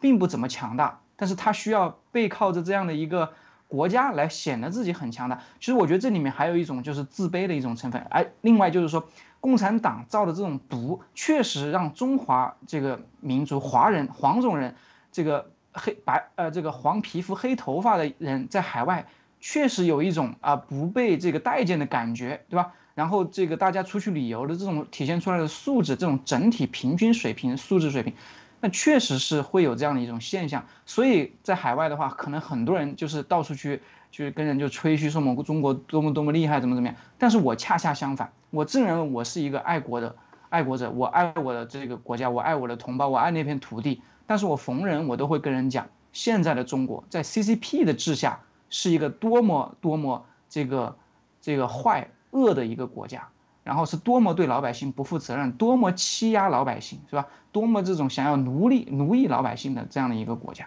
[0.00, 3.32] 并不怎么强大，但是他需要背靠着这样的一个
[3.68, 5.42] 国家来显得自己很强大。
[5.58, 8.00] 其实我觉得这里面还有一种就是自卑的一种成分。
[8.10, 9.08] 哎，另外就是说，
[9.40, 14.74] 共产党造的这种毒，确实让中华这个民族华人黄种人，
[15.12, 19.06] 这个黑白呃这个黄皮肤黑头发的人在海外。
[19.42, 22.74] 确实有一种啊不被这个待见的感觉，对吧？
[22.94, 28.12] 然后这个大家出去旅游的这种体现出来的素质，这种整体平均水平、素质水平，
[28.60, 30.66] 那确实是会有这样的一种现象。
[30.86, 36.96] 所以在海外的话，可能很多人就是到处去，去跟人就吹嘘说我们中国多么多么厉害，怎么怎么样。
[37.18, 40.14] 但是我恰恰相反，我自认为我是一个爱国的
[40.48, 44.02] 爱国者，我爱我的这个国家，我爱我的同胞，我爱那片土地。
[44.26, 48.40] 但是我逢人我都会跟人讲，现在的中国在 CCP 的治下。
[48.72, 50.96] 是一个多么多么这个
[51.42, 53.26] 这个坏恶的一个国家，
[53.62, 57.26] 然后是多么对老百姓不负责任，多么欺压老百姓，是吧？
[57.52, 60.66] 多么这种想要奴隶奴役老百姓的这样的一个国家。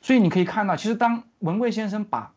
[0.00, 2.32] 所以你可以看到，其实当文贵先生把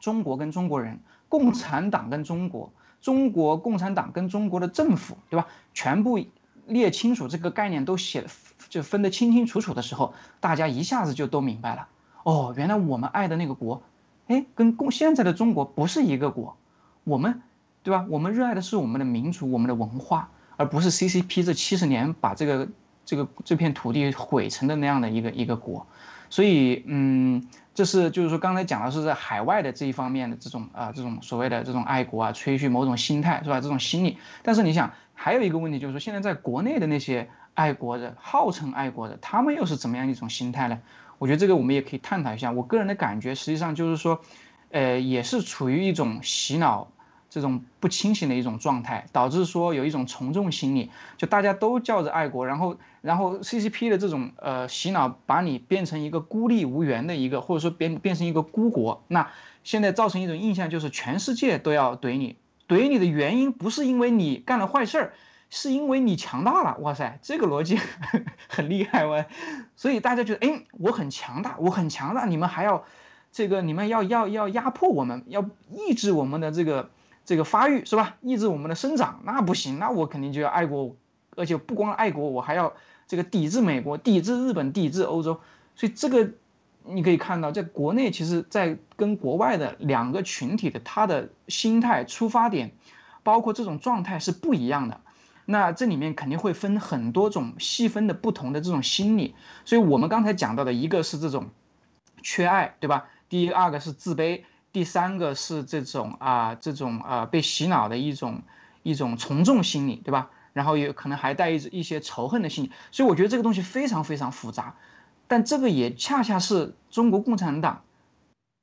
[0.00, 5.46] 中国跟中国人、共产党跟中国、中国共产党跟中国的政府，对吧？
[5.74, 6.18] 全部
[6.66, 8.28] 列清楚这个概念都写的
[8.68, 11.88] 就分得清清楚楚的时候，大家一下子就都明白了。
[12.24, 13.82] 哦，原来我们爱的那个国。
[14.26, 16.58] 哎，跟共现在的中国不是一个国，
[17.04, 17.40] 我们，
[17.88, 18.04] 对吧？
[18.10, 22.68] 我们热爱的是我们的民族、我们的文化，而不是 CCP 这七十年把这个
[23.06, 25.86] 这个这片土地毁成的那样的一个一个国。
[26.28, 33.58] 所以，嗯，这是就是说刚才讲的是在海外的这一方面的这种啊这种所谓的这种爱国啊、吹嘘某种心态，是吧？
[33.62, 34.18] 这种心理。
[34.42, 40.78] 但是你想，还有一个问题就是说，现在在国内的那些爱国的、号称爱国的，他们又是怎么样一种心态呢？
[41.16, 42.52] 我觉得这个我们也可以探讨一下。
[42.52, 44.20] 我个人的感觉，实际上就是说，
[44.70, 46.88] 呃，也是处于一种洗脑、
[47.30, 59.02] 这种不清醒的一种状态，导致说有一种从众心理，就大家都叫着爱国，然后，然后 CCP 的这种呃洗脑，把你变成一个孤立无援的一个，或者说变变成一个孤国。
[59.08, 59.30] 那
[59.64, 62.36] 现在造成一种印象，就是全世界都要怼你，
[62.68, 65.12] 怼你的原因不是因为你干了坏事儿。
[65.50, 67.78] 是因为你强大了，哇塞，这个逻辑
[68.50, 69.24] 很厉害哇，
[69.76, 72.84] 所以大家觉得，哎，我很强大，我很强大，你们还要，
[73.32, 76.90] 这个你们要要要压迫我们，要抑制我们的这个
[77.28, 78.16] 这个发育是吧？
[78.22, 80.96] 抑制我们的生长，那不行，那我肯定就要爱国，
[81.36, 82.72] 而且不光爱国，我还要
[83.06, 85.38] 这个抵制美国，抵制日本，抵制欧洲，
[85.76, 86.30] 所以这个
[86.84, 92.70] 你可以看到，在国内其实，在跟国外的两个群体的他的心态出发点，
[93.22, 95.02] 包括这种状态是不一样的。
[95.44, 99.34] 那这里面肯定会分很多种细分的不同的这种心理，
[99.66, 101.50] 所以我们刚才讲到的一个是这种
[102.22, 103.04] 缺爱，对吧？
[103.28, 108.42] 第二个是自卑，第三个是这种啊这种啊被洗脑的一种
[108.82, 110.30] 一种从众心理，对吧？
[110.52, 114.76] 然后也可能还带一一些仇恨的心理，所以我觉得这个东西非常非常复杂，
[115.26, 117.82] 但这个也恰恰是中国共产党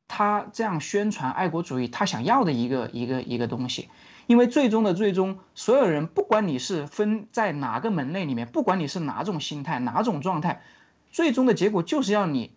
[0.08, 3.90] 他这样宣传爱国主义他想要的一个一个一个东西。
[4.28, 10.64] 因为最终的最终，所有人不管你是分在哪个门类里面，不管你是哪种心态、哪种状态，
[11.12, 12.52] 最终的结果就是要你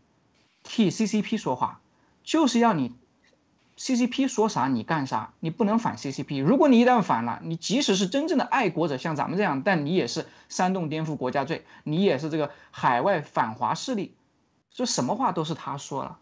[0.62, 1.82] 替 CCP 说话，
[2.24, 2.94] 就是要你
[3.78, 6.42] CCP 说啥你干啥，你不能反 CCP。
[6.42, 14.14] 如果你一旦反了，你即使是真正的爱国者，像咱们这样，但你也是煽动颠覆国家罪，你也是这个海外反华势力，
[14.70, 16.18] 就什么话都是他说了。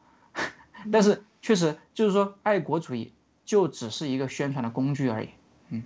[0.92, 3.12] 但是确实就是说爱国主义。
[3.46, 5.28] 就只是一个宣传的工具而已，
[5.68, 5.84] 嗯，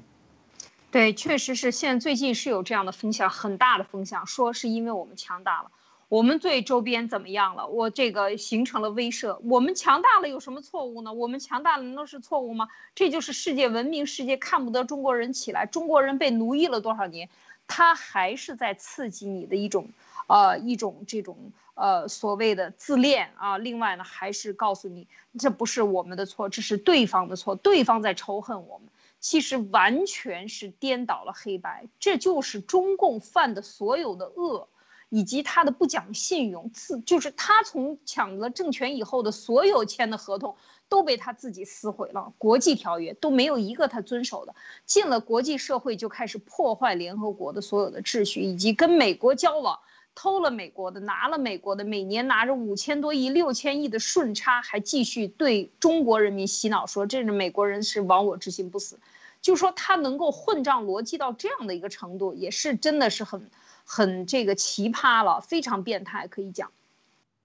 [0.91, 1.73] 对，确实是。
[1.73, 5.71] 现在最近是有这样的风向，很大的风向，说是因为我们强大了，
[6.11, 7.69] 我们对周边怎么样了？
[7.69, 9.39] 我这个形成了威慑。
[9.45, 11.13] 我们强大了有什么错误呢？
[11.13, 12.69] 我们强大了难道是错误吗？
[12.97, 17.29] 这就是世界文明世界看不得中国人起来，中国人被奴役了多少年，
[17.69, 19.91] 他还是在刺激你的一种，
[20.27, 21.53] 呃，一种这种。
[21.75, 25.07] 呃，所谓的自恋啊，另外呢，还是告诉你，
[25.39, 28.89] 这不是我们的错，这是对方的错，对方在仇恨我们。
[29.21, 34.69] 其实完全是颠倒了黑白，这就是中共犯的所有的恶，
[35.11, 40.57] 以及他的不讲信用，自就是他从抢了政权以后的所有签的合同
[40.89, 44.55] 都被他自己撕毁了，国际条约都没有一个他遵守的，
[44.87, 49.81] 进了国际社会就开始破坏联合国的所有的秩序，以及跟美国交往。
[50.13, 58.99] 偷了美国的，拿了美国的，每年拿着五千多亿、六千亿的顺差，还继续对中国人民洗脑，说这是美国人是亡我之心不死，
[59.41, 63.49] 就说他能够混账逻辑到这样的一个程度，也是真的是很
[63.93, 66.71] 很这个奇葩了，非常变态，可以讲，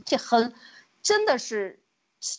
[0.05, 0.53] 这很
[1.01, 1.79] 真的是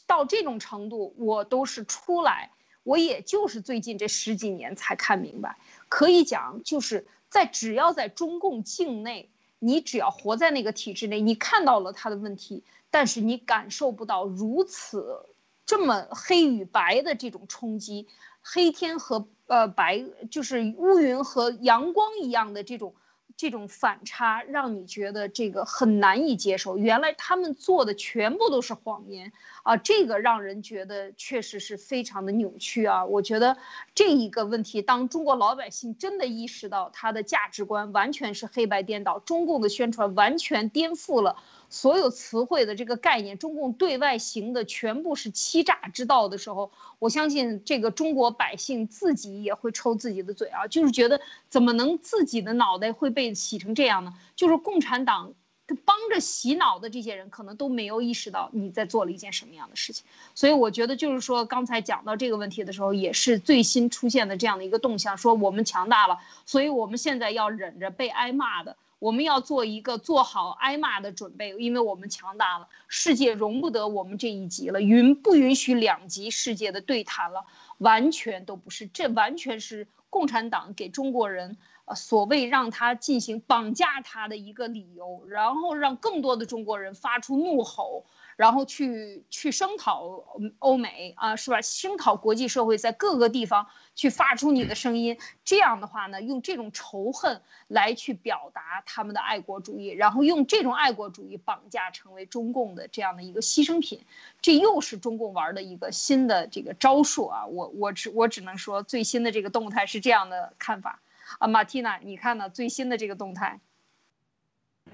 [0.06, 2.52] 到这种程度，我都是出来。
[2.84, 5.58] 我也就是最近这十几年才看明白。
[5.88, 9.28] 可以讲，就是在只要在中共境内，
[9.58, 15.26] 你只要活在那个体制内，你看到了他的问题，但是你感受不到如此
[15.66, 18.06] 这么黑与白的这种冲击，
[18.40, 22.94] 黑天和呃白就是乌云和阳光一样的这种。
[23.36, 26.78] 这种反差让你觉得这个很难以接受。
[26.78, 29.32] 原来他们做的全部都是谎言
[29.62, 33.04] 啊，这个让人觉得确实是非常的扭曲啊。
[33.04, 33.58] 我觉得
[33.94, 41.36] 这一个问题，当中国老百姓真的意识到他的价值观完全是黑白颠倒，中共的宣传完全颠覆了。
[41.68, 54.14] 所有词汇的这个概念，中共对外行的全部是欺诈之道的时候，我相信这个中国百姓自己也会抽自己的嘴啊，就是觉得怎么能自己的脑袋会被洗成这样呢？
[54.34, 55.34] 就是共产党
[55.68, 60.06] 他帮着洗脑的这些人，可能都没有意识到你在做了一件什么样的事情。
[60.36, 68.76] 所以我觉得就是说，刚才讲到这个问题的时候，也是最新出现的这样的一个动向，说我们强大了，所以我们现在要忍着被挨骂的。
[68.98, 77.44] 我们要做一个做好挨骂的准备，因为我们强大了，世界容不得我们这一级了，允不允许两极世界的对谈了？
[77.78, 88.06] 完全都不是，这完全是共产党给中国人，呃，所谓让他进行绑架他的一个理由，然后让更多的中国人发出怒吼。
[88.36, 90.24] 然后去去声讨
[90.58, 91.62] 欧美啊，是吧？
[91.62, 95.18] 声讨国际社会，在各个地方去发出你的声音。
[95.44, 104.02] 这样的话呢，用这种仇恨来去表达他们的爱国主义，然后用这种爱国主义绑架成为中共的这样的一个牺牲品。
[104.40, 107.46] 这又是中共玩的一个新的这个招数啊！
[107.46, 111.00] 我我只我只能说，最新的这个动态是这样的看法
[111.40, 112.48] 啊，马蒂娜，你看呢？
[112.48, 113.58] 最新的这个动态？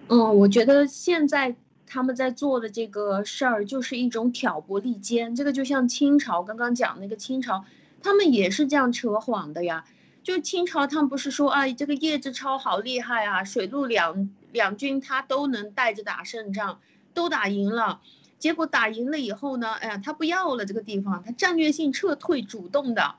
[0.08, 1.54] 嗯，我觉得现在。
[1.84, 7.66] 他们在做的这个事儿就是一种挑拨离间，这个就像清朝刚刚讲那个清朝，
[8.02, 9.84] 他们也是这样扯谎的呀。
[10.22, 16.80] 就清朝他们不是说啊，这个叶志超好厉害啊，水陆两两军他都能带着打胜仗，
[17.14, 18.00] 都打赢了。
[18.38, 23.14] 结果打赢了以后呢，哎呀，他不要了这个地方，他战略性撤退，主动的。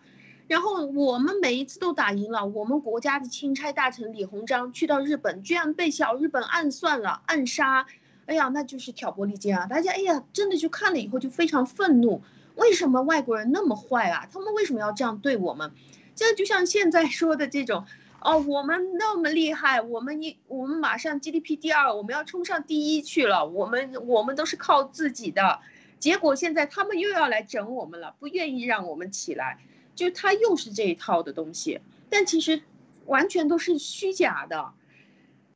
[0.48, 7.86] 然后我们每一次都打赢了，我们国家的钦差大臣李鸿章去到日本，居然被小日本暗算了，暗杀。
[8.26, 9.66] 哎呀，那就是挑拨离间啊！
[9.66, 12.22] 大家哎呀，真的就看了以后就非常愤怒，
[12.56, 14.28] 为什么外国人那么坏啊？
[14.32, 15.72] 他们为什么要这样对我们？
[16.16, 17.86] 这就像现在说的这种，
[18.22, 25.60] 哦，我们那么厉害，我们一我们马上 GDP 第二，我们要冲上第一去了，我们我们都是靠自己的，
[26.00, 29.60] 结果现在他们又要来整我们了，不愿意让我们起来，
[29.96, 32.62] 就他又是这一套的东西，但其实
[33.06, 34.72] 完全都是虚假的。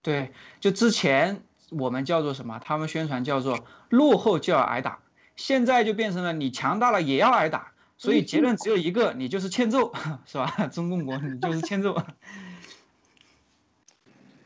[0.01, 1.41] 对，就之前。
[1.69, 2.61] 我们叫做什么？
[2.63, 4.99] 他们宣传叫做落后就要挨打，
[5.37, 9.93] 现在就变成了你强大了也要挨打，所以结论只有一个，你就是欠揍，
[10.27, 10.67] 是吧？
[10.67, 11.95] 中共国你就是欠揍。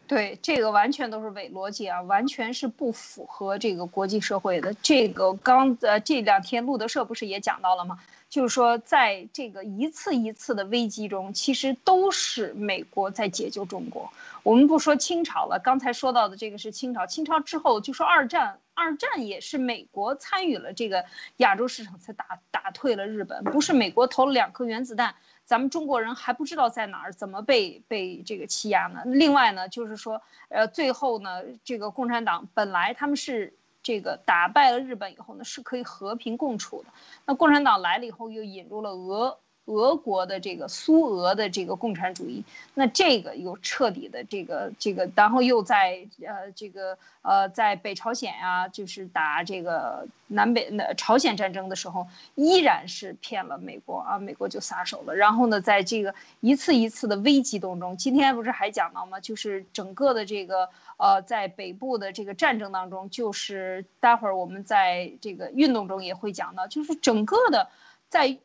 [0.07, 4.73] 对，这个完全都是伪逻辑啊，完全是不符合这个国际社会的。
[4.73, 7.97] 这个刚呃这两天路德社不是也讲到了吗？
[8.31, 14.09] 就是说，在这个一次一次的危机中，其实都是美国在解救中国。
[14.41, 17.05] 我们不说清朝了，刚才说到的这个是清朝。
[17.05, 21.03] 清朝之后就说二战，二战也是美国参与了这个
[21.37, 23.43] 亚洲市场，才打打退了日本。
[23.43, 29.01] 不是美国投了两颗原子弹，咱们中国人还不知道在哪儿，怎么被被这个欺压呢？
[29.03, 33.53] 另外呢，就是说，呃，最后呢，这个共产党本来他们是。
[33.83, 36.89] 这个打败了日本以后呢，是可以和平共处的。
[37.25, 39.39] 那共产党来了以后，又引入了俄。
[39.71, 42.43] 俄国的这个苏俄的这个共产主义，
[42.73, 55.15] 那这个又彻底的这个这个，然后又在呃这个呃在北朝鲜呀，就是打这个南北那朝鲜战争的时候，依然是骗了美国啊，美国就撒手了。
[55.15, 59.19] 然后呢，在这个一次一次的危机当中，今天不是还讲到吗？
[59.19, 67.69] 就是整个的这个呃在北部的这个战争当中，就是待会儿我们在这个运动中也会讲到，就是整个的
[68.07, 68.37] 在。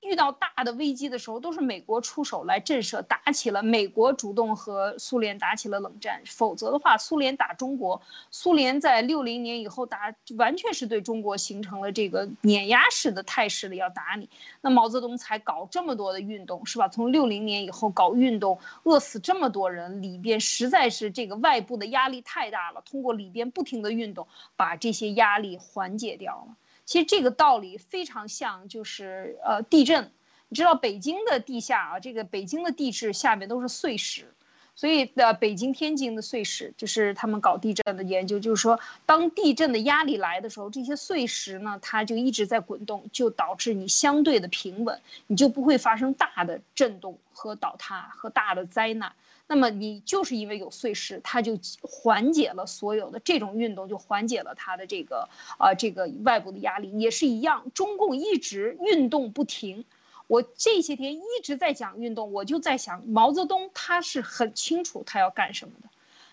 [0.00, 6.22] 遇到大的危机的时候，都是美国出手来震慑，打起了美国主动和苏联打起了冷战。
[6.24, 14.30] 否则的话，苏联打中国，苏联在六零年以后打，完全是对中国形成了这个碾压式的态势的要打你。
[14.60, 16.88] 那毛泽东才搞这么多的运动，是吧？
[16.88, 22.82] 从六零年以后搞运动，饿死这么多人，里边实在是这个外部的压力太大了。
[22.84, 26.56] 通过里边不停的运动，把这些压力缓解掉了。
[26.88, 30.10] 其实这个道理非常像，就是呃地震，
[30.48, 34.32] 你知道北京的地下啊，这个北京的地质下面都是碎石，
[34.74, 49.12] 所以的北京、天津的碎石，就是他们搞地震的研究，就是说，当地震的压力来的时候，这些碎石呢，它就一直在滚动，就导致你相对的平稳，你就不会发生大的震动和倒塌和大的灾难。
[49.48, 55.28] 那么你就是因为有碎石，它就缓解了所有的这种运动，就缓解了它的这个
[55.58, 57.72] 啊这个外部的压力，也是一样。
[57.72, 59.86] 中共一直运动不停。
[60.26, 65.88] 我这些天一直在讲运动，我就在想，毛泽东他是很清楚他要干什么的，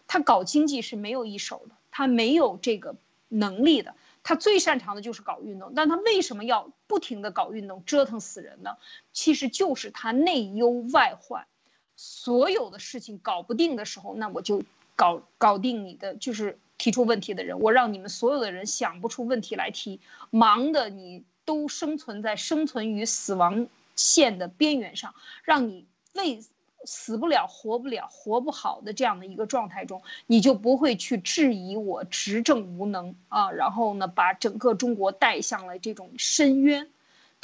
[0.05, 2.97] 他搞经济是没有一手的，他没有这个
[3.30, 8.76] 能力的，他最擅长的就是搞运动，但他为什么要不停的搞运动，折腾死人呢？
[9.13, 11.47] 其实就是他内忧外患，
[11.95, 14.63] 所有的事情搞不定的时候，那我就
[14.95, 23.67] 搞搞定你的，就是提出问题的人，我让你们所有的人想不出问题来提，忙的你都生存在生存与死亡。
[23.97, 25.15] 线的边缘上，
[25.45, 26.43] 让你为
[26.83, 33.51] 死不了、活不了、活不好的这样的一个状态中，你就不会去质疑我执政无能啊。
[33.51, 36.89] 然后呢，把整个中国带向了这种深渊，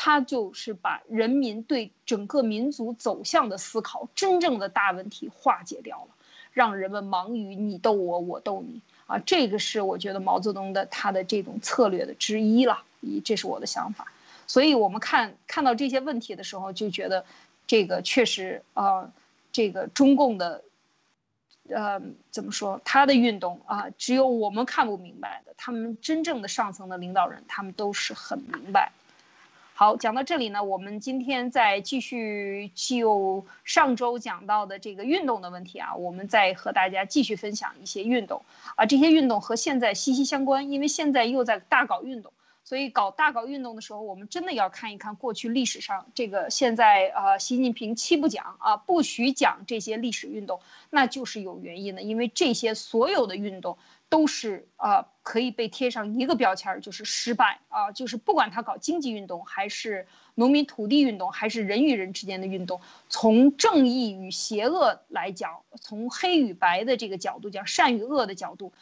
[0.04, 6.08] 他就是把人民对整个民族走向的思考、真正的大问题化解掉了，
[6.54, 9.20] 让人们忙于你斗我，我斗你啊。
[9.20, 14.12] 这个是我觉得毛泽东的他的这种策略的之一了，一这是我的想法。
[14.48, 17.24] 所以，我们看看到这些问题的时候，就觉得，
[17.68, 19.12] 这个确实，呃，
[19.52, 20.64] 这个中共的，
[21.70, 28.92] 呃，怎么说，他的运动啊，只有我们看不明白的，他们真正的上层的领导人，他们都是很明白。
[29.82, 42.32] 好，讲到这里呢，我们今天再继续就上周讲到的这个运动的问题啊，我们再和大家继续分享一些运动啊，这些运动和现在息息相关，因为现在又在大搞运动。
[42.64, 50.62] 所以搞大搞运动的时候，我们真的要看一看过去历史上这个现在呃，习近平七不讲啊，不许讲这些历史运动，
[50.92, 53.80] 那就是有原因的，因为这些所有的运动
[54.10, 68.74] 都是啊，可以被贴上一个标签儿，就是失败啊，就是不管他搞经济运动，还是农民土地运动，还是人与人之间的运动，从正义与邪恶来讲，从黑与白的这个角度讲，善与恶的角度。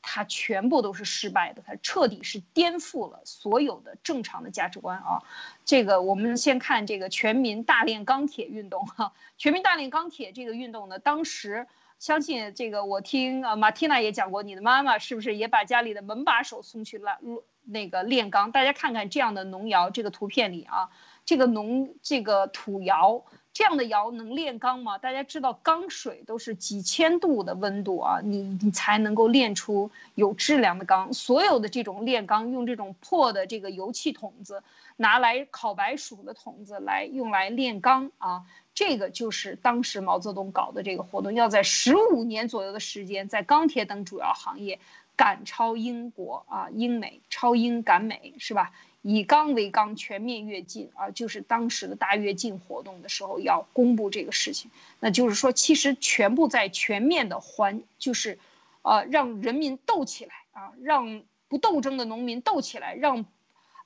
[0.00, 5.24] 它全部都是失败的，它彻底是颠覆了所有的正常的价值观啊！
[5.64, 11.66] 这个我们先看这个全民大炼钢铁运动哈，全民大炼钢铁这个运动呢，当时
[11.98, 17.18] 相信这个我听呃马蒂娜也讲过，你的妈妈是不是也把家里的门把手送去了
[17.64, 18.52] 那个炼钢？
[18.52, 20.90] 大家看看这样的农窑，这个图片里啊，
[21.24, 23.24] 这个农这个土窑。
[23.52, 24.98] 这样的窑能炼钢吗？
[24.98, 31.12] 大家知道钢水都是几千度的温度啊，你你才能够炼出有质量的钢。
[31.12, 34.62] 所有的这种炼钢用这种破的这个油气桶子，
[34.96, 38.44] 拿来烤白薯的桶子来用来炼钢啊，
[38.74, 44.78] 这个就是当时毛泽东搞的这个活动，要在十五年左右的时间，在钢铁等主要行业
[45.16, 48.70] 赶超英国啊，英美超英赶美是吧？
[49.10, 54.70] 以纲为纲，全面跃进啊，就是当时的大跃进活动的时候要公布这个事情。
[55.00, 58.38] 那就是说，其实全部在全面的还，就是，
[58.82, 63.24] 呃，让人民斗起来啊，让不斗争的农民斗起来，让，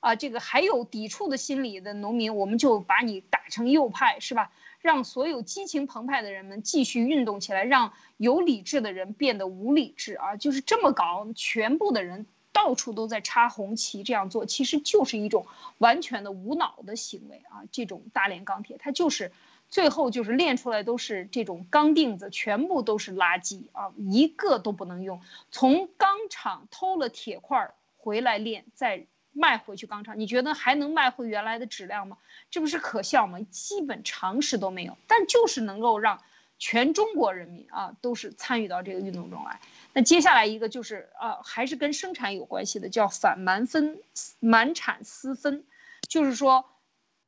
[0.00, 4.50] 啊，这个还有抵触的心理的农民，我们就把你打成右派，是吧？
[4.80, 12.26] 让所有激情澎湃的人们继续运动起来，让有理智的人变得无理智啊，就是这么搞，全部的人。
[12.52, 15.46] 到处都在插红旗，这样做其实就是一种
[15.78, 17.64] 完全的无脑的行为啊！
[17.72, 19.32] 这种大炼钢铁，它就是
[19.68, 25.20] 最后就是炼出来都是这种钢锭子，全部都是垃圾啊，一个都不能用。
[25.50, 32.18] 从钢厂偷了铁块回来炼，再卖回去钢厂，你觉得还能卖回原来的质量吗？
[32.50, 33.40] 这不是可笑吗？
[33.50, 36.20] 基本常识都没有，但就是能够让
[36.62, 39.60] 全中国人民啊都是参与到这个运动中来。
[39.94, 43.98] 那接下来一个就是啊，还是跟生产有关系的，叫反蛮分
[44.38, 45.64] 满产私分，
[46.08, 46.64] 就是说，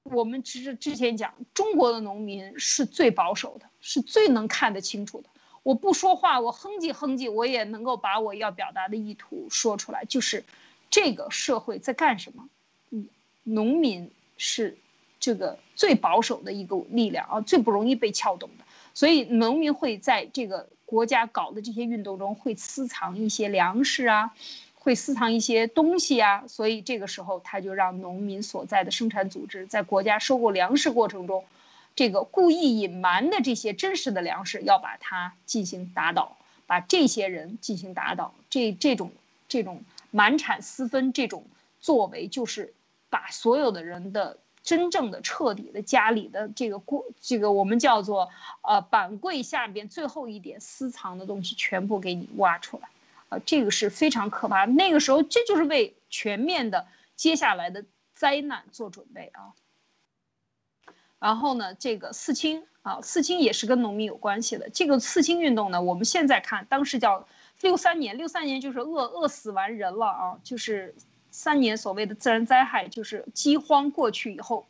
[0.04, 5.28] 我们之之前讲，中国的农民是最保守的，是最能看得清楚的。
[5.64, 10.04] 我不说话，我哼唧哼唧，我也能够把我要表达的意图说出来。
[10.04, 10.44] 就是
[10.90, 12.48] 这个社会在干什么？
[12.90, 13.08] 嗯，
[13.42, 14.78] 农民是
[15.18, 18.64] 这个最保守的一个力量啊，最不容易被撬动的，
[18.94, 20.68] 所以农民会在这个。
[20.86, 24.34] 国家搞的这些运动中会私藏一些粮食啊，
[24.74, 31.46] 会私藏一些东西啊，所以这个时候他就让农民所在的生产组织在国家收购粮食过程中，
[31.96, 36.36] 这个故意隐瞒的这些真实的粮食要把它进行打倒，
[36.66, 38.34] 把这些人进行打倒。
[38.50, 39.10] 这这种
[39.48, 41.46] 这种满产私分这种
[41.80, 42.74] 作为，就是
[43.08, 48.30] 把所有的人的真正的彻底的家里的这个过这个我们叫做
[48.62, 52.88] 呃板柜下边最后一点私藏的东西全部给你挖出来，
[53.28, 54.64] 啊，这个是非常可怕。
[54.64, 57.84] 那个时候这就是为全面的接下来的
[58.14, 59.52] 灾难做准备啊。
[61.20, 64.68] 然后呢，这个四清啊，四清也是跟农民有关系的。
[64.68, 67.26] 这个四清运动呢，我们现在看，当时叫
[67.62, 70.94] 六三年，六三年就是饿饿死完人了啊，就是
[71.34, 74.66] 三年所谓的自然灾害，就是饥荒过去以后，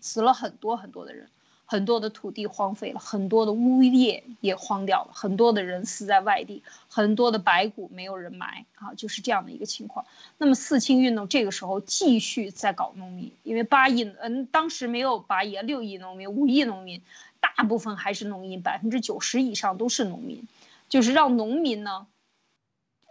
[0.00, 1.28] 死了很多很多的人。
[1.70, 10.06] 很多的土地荒废了，很多的物业也荒掉了，很多的人死在外地，很多的白骨没有人埋啊，就是这样的一个情况。
[10.38, 17.02] 那么四清运动这个时候继续在搞农民，因为八亿嗯当时没有八亿六亿农民五亿农民，
[17.38, 20.48] 大部分还是农民，百分之九十以上都是农民，
[20.88, 22.06] 就是让农民呢，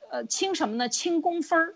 [0.10, 0.90] 呃清什么呢？
[0.90, 1.76] 清工分儿，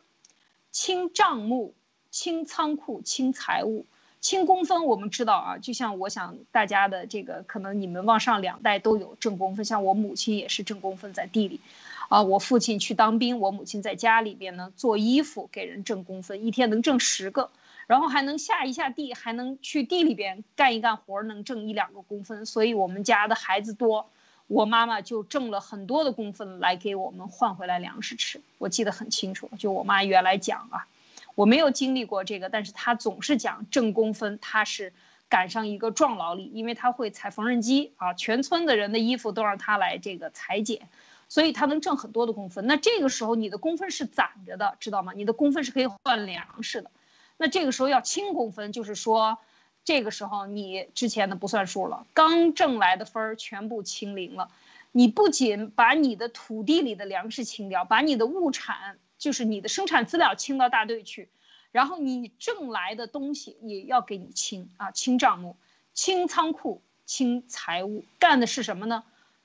[0.71, 1.75] 清账目，
[2.09, 3.85] 清仓库，清财务。
[4.21, 11.59] 清工分，我们知道啊，就像我想大家的这个，可能你们往上两代都有挣工分，像我母亲也是挣工分在地里，
[12.07, 17.49] 啊，我父亲去当兵，我母亲在家里边呢做衣服给人挣工分，一天能挣十个，
[17.87, 24.11] 然后还能下一下地，还能去地里边干一干活，能挣一两个工分，所以我们家的孩子多，
[24.51, 30.87] 我妈妈就挣了很多的工分来给我们换回来粮食吃，我记得很清楚，就我妈原来讲啊。
[31.35, 34.91] 我没有经历过这个，但是她总是讲挣工分，她是
[35.29, 40.89] 赶上一个壮劳力，因为她会踩缝纫机啊，全村的人的衣服都让她来这个裁剪，
[41.29, 42.67] 所以他能挣很多的工分。
[42.67, 45.13] 那这个时候你的工分是攒着的，知道吗？
[45.15, 46.91] 你的工分是可以换粮食的。
[47.37, 49.37] 那这个时候要清工分，就是说，
[49.83, 54.49] 这个时候你之前的不算数了，刚挣来的分儿全部清零了。
[54.91, 58.97] 你不仅把你的土地里的粮食清掉，把你的物产。
[59.17, 61.29] 就是你的生产资料清到大队去，
[61.71, 65.57] 然后你挣来的东西也要给你清啊，清账目、
[65.93, 69.03] 清仓库、清财务，干的是什么呢？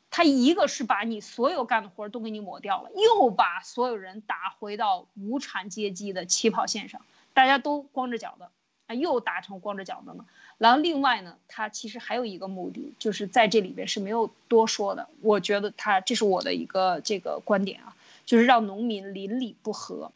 [0.08, 7.02] 他一个是把你所有干的活都给你抹掉了，又把所有人打回到无产阶级的起跑线上，
[7.34, 8.50] 大家都光着脚的
[8.86, 10.24] 啊，又达成光着脚的了。
[10.58, 15.08] 然后另外呢，他其实还有一个目的，就是在这里边是没有多说的。
[15.20, 17.94] 我觉得他这是我的一个这个观点啊。
[18.24, 20.10] 就是让农民邻里不和，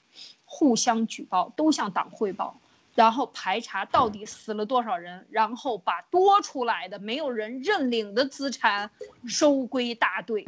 [0.45, 2.59] 互相举报，都向党汇报，
[2.97, 8.91] 然后排查到底死了多少人，然后把多出来的没有人认领的资产
[9.29, 10.45] 收归大队，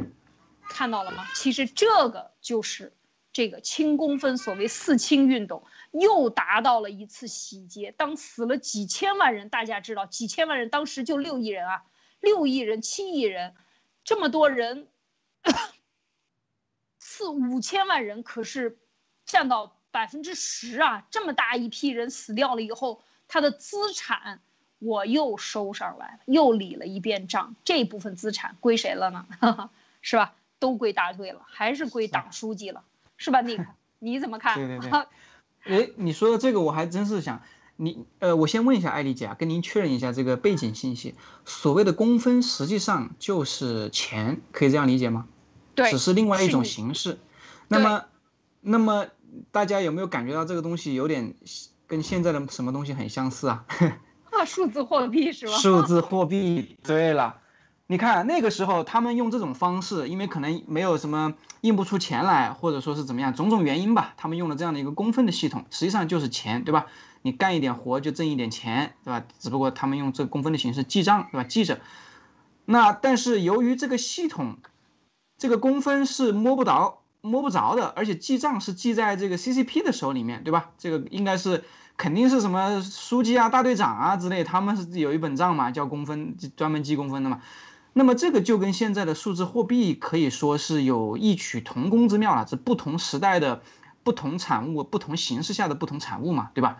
[0.70, 1.24] 看到了吗？
[1.36, 2.92] 其实这个就是
[3.32, 7.90] 这个清宫分，所谓四清运动又达到了一次洗劫。
[7.90, 11.82] 当死了几千万人，大家知道几千万人，当时就六亿人啊，
[12.20, 13.54] 六亿人、七亿人，
[14.04, 14.88] 这么多人。
[16.98, 18.78] 四五千万人可是
[19.26, 21.06] 占到百分之十啊！
[21.10, 24.40] 这么大一批人死掉了以后，他的资产
[24.78, 27.54] 我又收上来了，又理了一遍账。
[27.64, 29.26] 这部分资产归谁了呢？
[30.00, 30.34] 是吧？
[30.58, 32.82] 都归大队了，还是归党书记了？
[33.22, 33.40] 是吧？
[33.40, 33.58] 你
[34.00, 34.56] 你怎么看？
[34.56, 34.90] 对对对。
[35.64, 37.42] 哎，你说的这个我还真是想
[37.76, 41.14] 你呃，我先问一下艾丽姐啊，跟您确认一下这个背景信息。
[41.44, 45.26] 所谓的公分实际上就是钱，可以这样理解吗？
[45.74, 47.18] 对只是另外一种形式，
[47.68, 48.04] 那么，
[48.60, 49.06] 那么
[49.52, 51.34] 大家有没有感觉到这个东西有点
[51.86, 53.64] 跟现在的什么东西很相似啊？
[54.30, 55.52] 啊，数字货币是吧？
[55.52, 57.40] 数字货币，对了，
[57.92, 66.86] 你看那个时候他们用这种方式，因为可能没有什么印不出钱来，或者说是怎么样，种种原因吧，他们用了这样的一个公分的系统，实际上就是钱，对吧？
[67.20, 69.22] 你干一点活就挣一点钱，对吧？
[69.38, 71.44] 只不过他们用这公分的形式记账，对吧？
[71.44, 71.80] 记着。
[72.64, 74.56] 那但是由于这个系统。
[75.36, 80.70] 这个公分是摸不着、摸不着的，而且记账是记在这个 CCP 的手里面，对吧？
[80.78, 81.64] 这个应该是
[81.98, 87.42] 肯定是什么书记啊、大队长啊之类，他们是有一本账嘛，叫公分，专门记公分的嘛。
[87.92, 93.62] 那么这个就跟现在的数字货币可以说是有异曲同工之妙了，是不同时代的
[94.02, 96.78] 不同产物、不同形式下的不同产物嘛，对吧？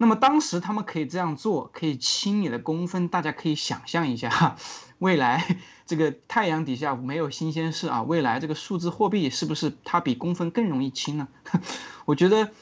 [0.00, 4.56] 那么当时他们可以这样做，可以清你的工分，大家可以想象一下，
[5.00, 11.26] 未来这个太阳底下没有新鲜事啊，未来这个数字货币是不是它比工分更容易清呢？
[12.06, 12.52] 我觉得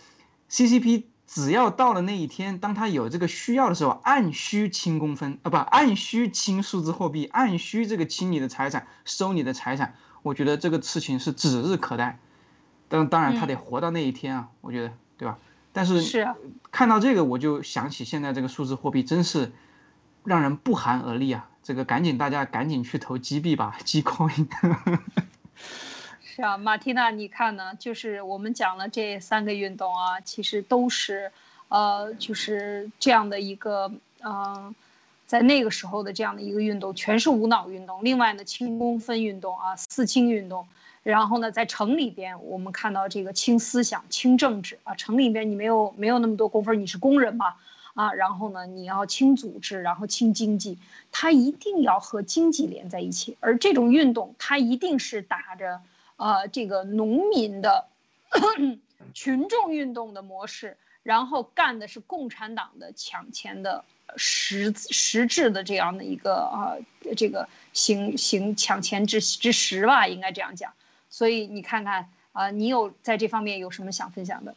[0.51, 12.19] CCP 只要到了那一天，当他有这个需要的时候，按需清公分啊，不按需清数字货币，按需这个清你的财产，收你的财产，我觉得这个事情是指日可待。
[12.89, 15.39] 但当然他得活到那一天啊，我觉得，对吧？
[15.73, 16.27] 但是是
[16.71, 19.53] 看到这个，我就想起现在这个数字货币真是
[20.25, 21.49] 让人不寒而栗啊！
[21.63, 24.47] 这个赶紧大家赶紧去投击币吧，击 coin。
[26.37, 27.73] 是啊，马蒂娜，你看呢？
[27.79, 31.33] 就是我们讲了这三个运动啊，其实都是
[31.69, 33.91] 呃，就是这样的一个，
[34.23, 34.75] 嗯，
[35.27, 38.05] 在那个时候的这样的一个运动，全是无脑运动。
[38.05, 40.69] 另外呢，轻工分运动啊，四轻运动。
[41.03, 44.95] 然后呢，在城里边，我们看到这个轻思想、轻政治啊。
[44.95, 47.55] 城里边你没有没有那么多工分，你是工人嘛
[47.95, 48.13] 啊。
[48.13, 50.77] 然后呢，你要轻组织，然后轻经济，
[51.13, 53.39] 它一定要和经济连在一起。
[53.41, 55.81] 而这种运动，它一定是打着
[56.17, 57.87] 呃这个农民的
[59.15, 60.77] 群众运动的模式。
[61.03, 63.85] 然后干的是共产党的抢钱的
[64.17, 66.75] 实实质的这样的一个啊，
[67.17, 70.73] 这个行行抢钱之之实吧，应该这样讲。
[71.09, 74.57] 所以你看看啊，你有在这方面有什么想分享的？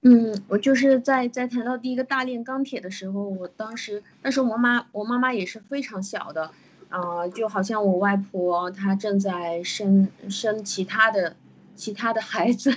[0.00, 6.50] 嗯，我就是在在谈到第一个大炼钢铁的时候，我当时那时候我妈我妈妈也是非常小的，
[6.88, 11.36] 啊，就好像我外婆她正在生生其他的。
[11.78, 12.74] 其他的孩子，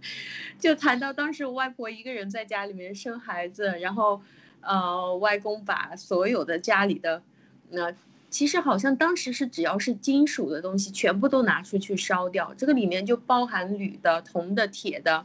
[0.60, 4.20] 就谈到当时我外婆一个人在家里面生孩子，然后，
[4.60, 7.22] 呃，外公把所有的家里的，
[7.70, 7.94] 那
[8.28, 15.24] 其实好像当时是只要是金属的东西，全部都拿出去烧掉，这个里面就包含铝的、铜的、铁的，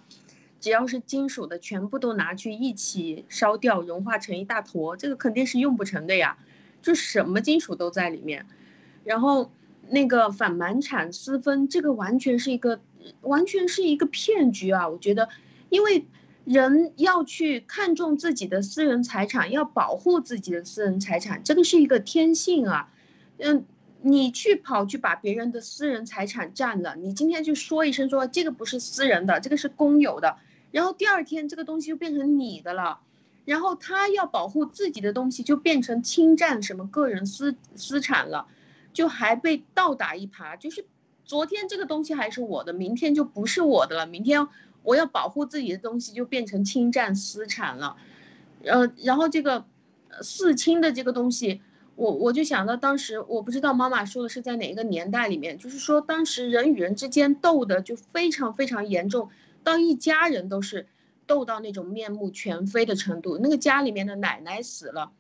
[0.62, 6.38] 只要是金属的，全部都拿去一起烧掉，融化成一大坨，这个肯定是用不成的呀，
[6.82, 8.46] 就什么金属都在里面，
[9.04, 9.52] 然后
[9.90, 12.80] 那个反瞒产私分，这个完全是一个。
[13.22, 14.88] 完全是一个骗局啊！
[14.88, 15.30] 我觉得，
[15.70, 16.06] 因为
[16.44, 22.92] 人要去看重自己的私人财产，要保护自己的私人财产，这个是一个天性啊。
[23.38, 23.66] 嗯，
[24.02, 30.36] 你去跑去把别人的私人财产占了，你今天就说一声说这个不是私人的，这个是公有的，
[30.72, 33.00] 然后第二天这个东西就变成你的了，
[33.46, 38.48] 然后他要保护自己的东西就变成侵占什么个人私私产了，
[38.94, 40.86] 就还被倒打一耙，就是。
[41.26, 44.08] 昨天这个东西还是我的，明天就不是我的了。
[44.08, 44.48] 明天
[44.82, 47.98] 我要保护自己的东西，就变成侵占私产了。
[48.64, 49.64] 呃，然后这个
[50.24, 51.62] 四亲的这个东西，
[51.96, 59.30] 我我就想到当时，我不知道妈妈说的是在哪一个年代里面，就是说当时人与人之间斗的就非常非常严重，
[59.64, 60.88] 到一家人都是
[61.30, 63.38] 斗到那种面目全非的程度。
[63.38, 65.12] 那个家里面的奶奶死了，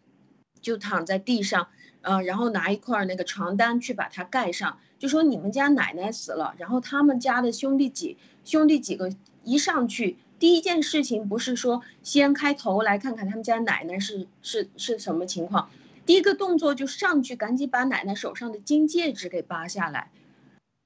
[0.60, 1.68] 就躺在地上，
[2.02, 4.80] 呃，然后拿一块那个床单去把它盖上。
[4.98, 15.70] 就说你们家奶奶死了，然后他们家的兄弟几兄弟几个一上去，第一件事情不是说先开头来看看他们家奶奶是是是什么情况，
[16.08, 20.10] 第一个动作就上去赶紧把奶奶手上的金戒指给扒下来，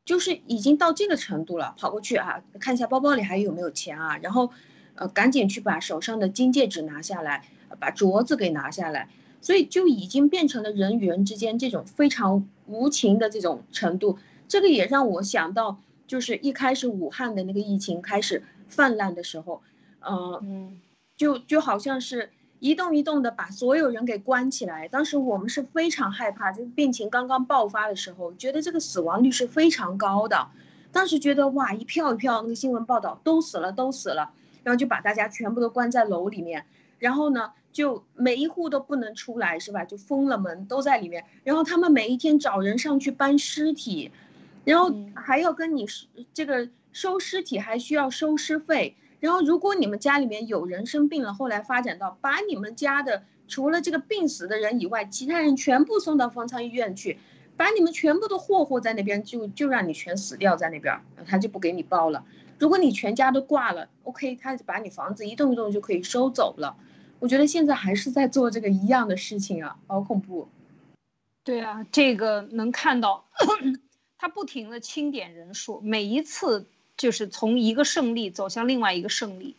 [0.06, 4.52] 就是已经到这个程度了，跑过去啊，看一下包包里还有没有钱啊，然后，
[4.96, 7.48] 呃，赶紧去把手上的金戒指拿下来，
[7.80, 9.10] 把镯子给拿下来。
[9.42, 14.18] 所以就已经变成了人与人之间这种非常无情的这种程度，
[14.48, 19.62] 这个也让我想到，就是一开始武汉的那个疫情开始泛滥的时候，
[20.00, 20.80] 呃，嗯，
[21.18, 22.30] 就就好像是
[22.60, 24.88] 一动一动的把所有人给关起来。
[24.88, 30.48] 当时我们是非常害怕，这个病情刚刚爆发的时候，觉得这个死亡率是非常高的。
[30.94, 34.32] 当时觉得哇，一票一票那个新闻报道都死了都死了，
[34.64, 36.66] 然后就把大家全部都关在楼里面，
[37.00, 37.52] 然后呢？
[37.74, 39.84] 就每一户都不能出来，是吧？
[39.84, 41.26] 就封了门，都在里面。
[41.44, 44.12] 然后他们每一天找人上去搬尸体，
[44.64, 45.88] 然后还要跟你
[46.36, 48.96] 这个收尸体，还需要收尸费。
[49.20, 57.18] 然后如果你们家里面有人生病了，后来发展到把你们家的除了这个病死的人以外，其他人全部送到方舱医院去，
[57.58, 62.24] 把你们全部都霍霍在那边，就就让你全死掉在那边，他就不给你报了。
[62.60, 66.78] 如果你全家都挂了，OK，他就把你房子一动一动就可以收走了。
[67.20, 70.50] 我觉得现在还是在做这个一样的事情啊，好恐怖。
[71.44, 73.26] 对啊，这个能看到，
[74.18, 79.56] 他不停的清点人数，每一次就是从一个胜利走向另外一个胜利，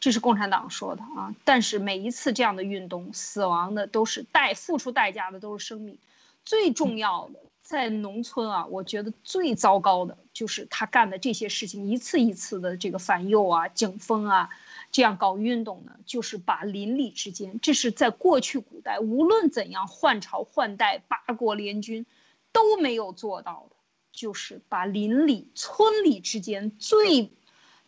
[0.00, 1.34] 这是共产党说的啊。
[1.44, 5.98] 但是每一次这样的运动，死亡的都是代付出代价的都是生命。
[6.44, 14.48] 最重要的，在农村啊，我觉得最糟糕的就是他干的这些事情，一次一次的这个反右啊、整风啊。
[14.90, 22.06] 这样搞运动呢，就是把邻里之间，这是在过去古代无论怎样换朝换代、八国联军
[22.52, 23.76] 都没有做到的，
[24.12, 27.30] 就是把邻里、村里之间最，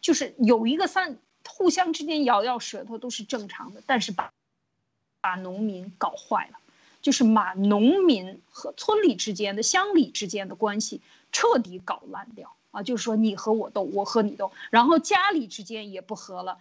[0.02, 1.16] 就是有一个三
[1.48, 4.30] 互相之间咬咬舌头都是正常的，但是把
[5.22, 6.59] 把农民搞坏了，
[7.02, 11.00] 就是把农民和村里之间的乡里之间的关系
[11.32, 12.82] 彻底搞烂掉啊！
[12.82, 16.58] 就是说你和我斗，我和你斗，然后家里之间也不和了。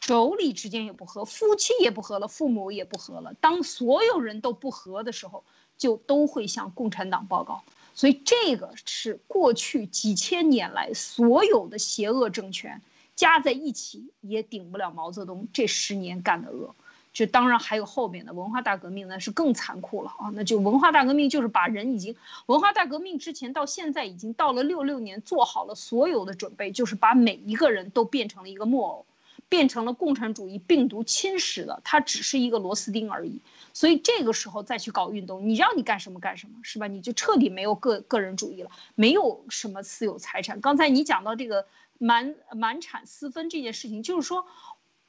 [0.00, 3.34] 妯娌之间也不和，夫妻也不和了，父母也不和了。
[3.40, 5.42] 当所有人都不和的时候，
[5.76, 7.64] 就都会向共产党报告。
[7.94, 12.80] 所以这个是过去几千年来所有的邪恶政权
[13.16, 16.76] 加在一起也顶不了毛泽东这十年干的恶。
[17.18, 20.30] 就当然还有后面的文化大革命，那是更残酷了啊！
[20.34, 22.14] 那就文化大革命就是把人已经
[22.46, 29.04] 文化大革命之前到现在已经到了六六年，做好了所有的准备，就是把每一个人都变成了一个木偶，
[29.48, 33.40] 变成了共产主义病毒侵蚀的，它只是一个螺丝钉而已。
[33.72, 36.86] 所以这个时候再去搞运动，你让你干什么干什么，是吧？
[36.86, 40.60] 你就彻底没有个个人主义了，没有什么私有财产。
[40.60, 41.66] 刚才你讲到这个
[41.98, 44.46] 满满产私分这件事情，就是说。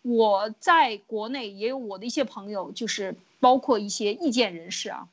[0.01, 5.09] 我在国内也有我的一些朋友，就是包括一些意见人士啊。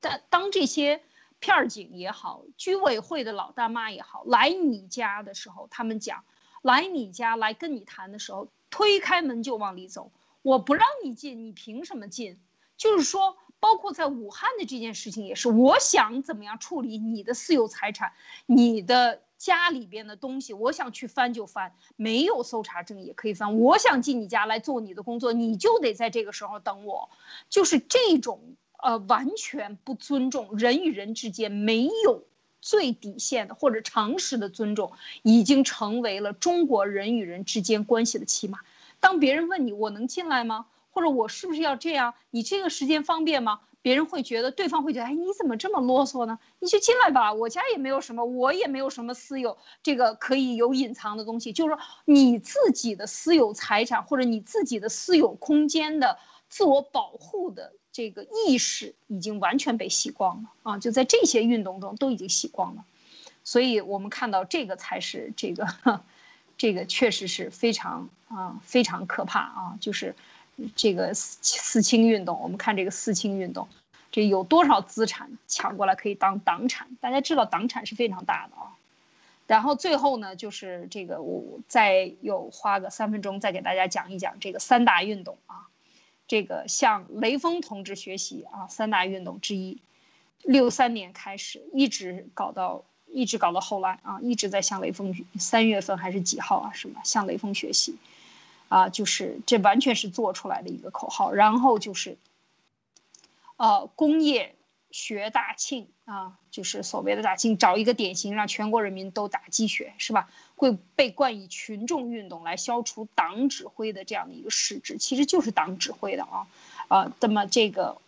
[0.00, 1.02] 但当这些
[1.40, 6.24] 片儿警也好，居委会的老大妈也好，来你家的时候，他们讲，
[6.62, 10.12] 来你家来跟你谈的时候，推开门就往里走，
[10.42, 12.38] 我不让你进，你凭什么进？
[12.76, 18.12] 就是说，包括在武汉的这件事情也是，我想怎么样处理你的私有财产，
[18.46, 19.20] 你的。
[19.40, 23.58] 家里边的东西，我想去翻就翻，没有搜查证也可以翻。
[23.58, 27.08] 我想进你家来做你的工作，你就得在这个时候等我。
[27.48, 32.24] 就是这种呃，完全不尊重人与人之间没有
[32.60, 38.58] 最底线的或者常识的尊重，已经成为了中国人与人之间关系的起码。
[39.00, 40.66] 当别人问你我能进来吗？
[40.90, 42.12] 或者我是不是要这样？
[42.30, 43.60] 你这个时间方便吗？
[43.82, 46.38] 别人会觉得，对方会觉得，哎，你怎么这么啰嗦呢？
[46.58, 51.52] 你就进来吧，我家也没有什么，我也没有什么私有，这个可以有隐藏的东西。
[51.52, 56.18] 就是说，你自己的私有财产或者你自己的私有空间的
[56.50, 60.78] 自我保护的这个意识已经完全被洗光了啊！
[60.78, 62.84] 就在这些运动中都已经洗光了，
[63.44, 65.66] 所以我们看到这个才是这个，
[66.58, 69.78] 这个确实是非常啊非常可怕啊！
[69.80, 70.14] 就是。
[70.76, 73.68] 这个四四清运动，我们看这个四清运动，
[74.12, 76.96] 这有多少资产抢过来可以当党产？
[77.00, 78.76] 大家知道党产是非常大的啊。
[79.46, 85.66] 然后最后呢，就是这个我再有花个三分钟再给大家讲一讲这个三大运动啊。
[86.28, 89.78] 这个向雷锋同志学习啊，三大运动之一，
[90.42, 96.72] 六三年开始一直搞到一直搞到后来啊，一直在向雷锋三月份还是几号啊？
[96.72, 97.96] 什么向雷锋学习？
[98.70, 102.18] 啊，就是这完全是做出来的一个口号，然后就是，
[103.56, 104.54] 呃，工业
[104.92, 110.30] 学大庆啊，就是所谓的大庆，找一个典型，让全国人民都打鸡血，是吧？
[110.54, 116.46] 会被冠以群众运动来消除党指挥的这样的一个实质，其实就是党指挥的啊，
[116.86, 118.00] 啊，那么这个，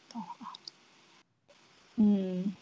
[1.97, 2.55] 嗯，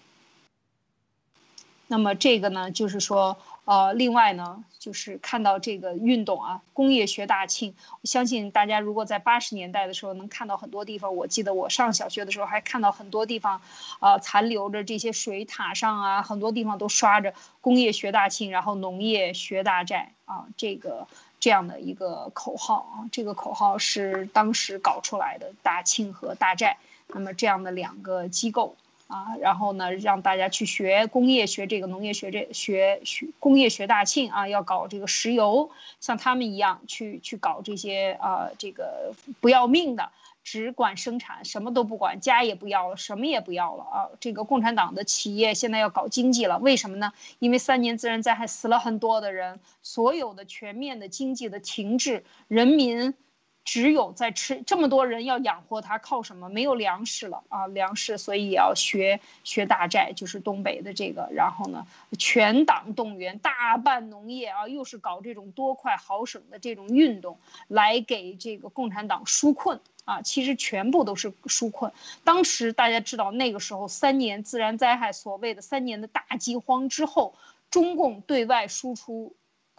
[1.87, 3.37] 那么这个呢，就是说。
[3.71, 7.73] 呃，另外呢，就是看到这个运动啊，工业学大庆。
[8.01, 13.63] 我相信大家如果在八十年代的时候能看到很多地方，我记得我上小学的时候还看到很多地方，
[14.01, 21.07] 呃，残留着这些水塔上啊，很多地方都刷着“工业学大庆”，然后“农业学大寨”啊，这个
[21.39, 28.75] 这样的一个口号啊，这个口号是当时搞出来的，大庆和大寨，那么这样的两个机构。
[29.11, 40.13] 啊，然后呢，让大家去学工业学这个，农业学这学学工业学大庆啊，要搞这个石油，像他们一样去去搞这些啊，这个不要命的，
[40.45, 44.09] 只管生产，什么都不管，家也不要了，什么也不要了啊。
[44.21, 47.13] 这个共产党的企业现在要搞经济了，为什么呢？
[47.41, 53.15] 因为三年自然灾害死了很多的人，所有的全面的经济的停滞，人民。
[53.63, 56.49] 只有在吃这么多人要养活他，靠什么？
[56.49, 61.29] 没有粮食了啊，粮食，所以也要学学大寨，就是东北的这个。
[61.33, 61.87] 然后呢，
[62.19, 67.39] 全党动员，大办农业啊，又是搞这种多快好省的这种运动，
[67.69, 70.23] 来给这个共产党纾困啊。
[70.23, 71.93] 其实全部都是纾困。
[72.25, 77.37] 当时大家知道，那个时候三年自然灾害，所谓的三年的大饥荒之后，
[77.71, 79.37] 中共对外输出，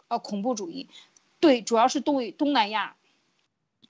[0.07, 0.87] 呃，恐怖主义，
[1.41, 2.95] 对，主要是对东南亚。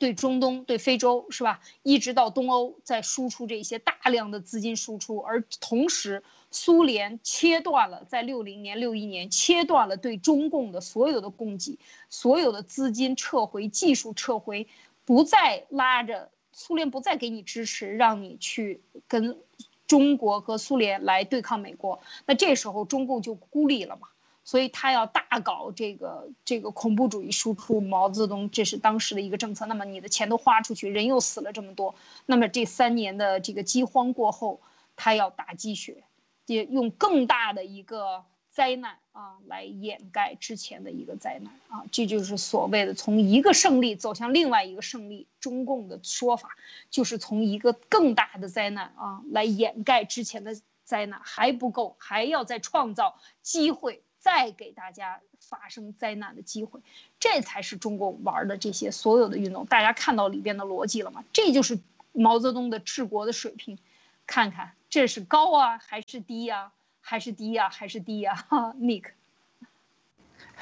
[0.02, 1.62] 对中东、对非洲是吧？
[1.84, 11.78] 一直到东欧，在输出这些大量的资金输出，而同时，苏联切断了在六零年、六一年切断了对中共的所有的供给，
[12.10, 14.68] 所有的资金撤回、技术撤回，
[15.06, 19.38] 不再拉着苏联，不再给你支持，让你去跟
[19.86, 22.02] 中国和苏联来对抗美国。
[22.26, 24.08] 那这时候中共就孤立了嘛？
[24.44, 29.66] 所以他要大搞这个这个恐怖主义输出，毛泽东这是当时的一个政策。
[29.66, 34.62] 那么你的钱都花出去，人又死了这么多，那么这三年的这个饥荒过后，
[34.96, 36.04] 他要打鸡血，
[36.48, 45.28] 也用更大的一个灾难啊来掩盖之前的一个灾难啊，这就是所谓的从一个胜利走向另外一个胜利。
[45.40, 46.50] 中共的说法
[46.92, 54.04] 就是从一个更大的灾难啊来掩盖之前的灾难还不够，还要再创造机会。
[54.22, 56.80] 再给大家发生灾难的机会，
[57.20, 59.66] 这才是中国玩的这些所有的运动。
[59.66, 61.24] 大家看到里边的逻辑了吗？
[61.34, 61.80] 这就是
[62.14, 63.80] 毛泽东的治国的水平。
[64.28, 66.72] 看看这是高啊还是低呀？
[67.02, 67.70] 还是低呀？
[67.70, 68.46] 还是低呀
[68.80, 69.06] ？Nick，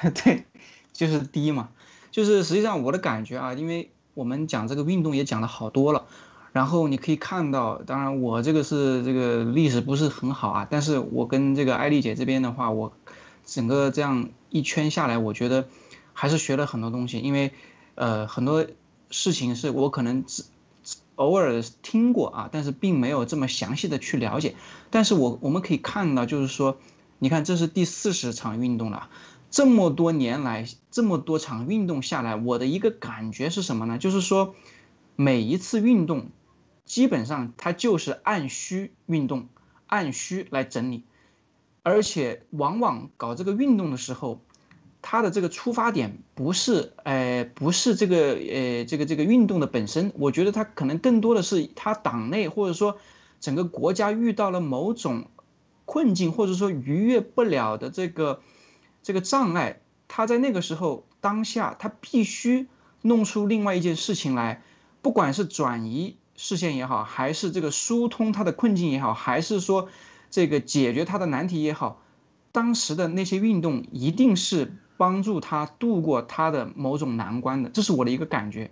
[0.24, 0.46] 对，
[0.94, 1.68] 就是低嘛。
[2.10, 6.06] 就是实际上我的感觉啊，因为我们讲这个运动也讲了好多了，
[6.52, 12.94] 然后你可以看到，当然我这个是这个历史不是很好啊，但是我跟这个艾丽姐这边的话，我。
[13.50, 15.68] 整个这样一圈下来，我觉得
[16.12, 17.52] 还是学了很多东西，因为，
[17.96, 18.64] 呃，很多
[19.10, 20.44] 事情是我可能只
[21.16, 24.54] 偶尔听过啊，但是并没有这么详细的去了解。
[24.90, 26.78] 但是我我们可以看到，就是说，
[27.18, 29.10] 你看这是第四十场运动了，
[29.50, 33.98] 这么多年来这么多场运动下来，我的一个感觉是什么呢？
[33.98, 34.54] 就是说，
[35.16, 36.28] 每一次运动，
[36.84, 39.48] 基本上它就是按需运动，
[39.88, 41.02] 按需来整理。
[41.82, 44.42] 而且往往搞这个运动的时候，
[45.02, 50.12] 他的这个出发点不是，呃，不是这个，呃，这个这个运动的本身。
[50.18, 52.98] 我觉得他可能更多的是他党内或者说
[53.40, 55.30] 整个国家遇到了某种
[55.86, 58.42] 困境，或者说逾越不了的这个
[59.02, 59.80] 这个障碍。
[60.06, 62.68] 他在那个时候当下，他必须
[63.00, 64.62] 弄出另外一件事情来，
[65.00, 69.88] 不管是转移视线也好，还是这个疏通他的困境也好，还是说。
[70.30, 72.00] 这个解决他的难题也好，
[72.52, 78.70] 当时的那些运动一定是帮助他度过他的某种难关的，这是我的一个感觉。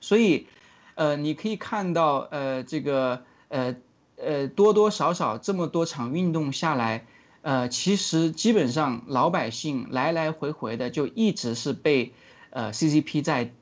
[0.00, 0.46] 所以，
[0.94, 3.76] 呃，你可以看到，呃，这个，呃，
[4.16, 7.06] 呃，多多少少这么多场运动下来，
[7.42, 12.12] 呃，其实基本上老百姓来来回回的就一直是被，
[12.50, 13.52] 呃，CCP 在，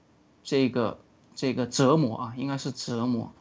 [0.43, 0.99] 这个
[1.35, 3.33] 这个折磨啊，应该是折磨。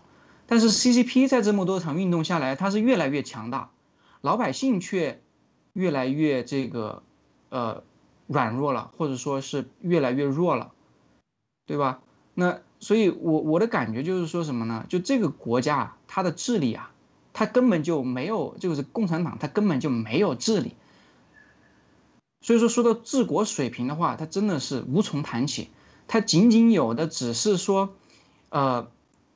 [0.46, 3.72] 但是 CCP 在这么多场运动下来，它是越来越强大，
[4.22, 5.22] 老百姓却
[5.74, 7.02] 越来越这个
[7.50, 7.84] 呃
[8.28, 10.74] 软弱了，或者说是越来越弱了，
[11.66, 12.02] 对吧？
[12.36, 14.86] 那所以，我我的感觉就是说什么呢？
[14.89, 16.91] 就这个国家，它的治理啊，
[17.32, 20.76] 它根本就没有，就是共产党它根本就没有治理。
[22.41, 25.70] 所以说，说到治国水平的话，它真的是无从谈起，
[26.08, 27.96] 它仅仅有的只是说，
[28.50, 28.91] 呃。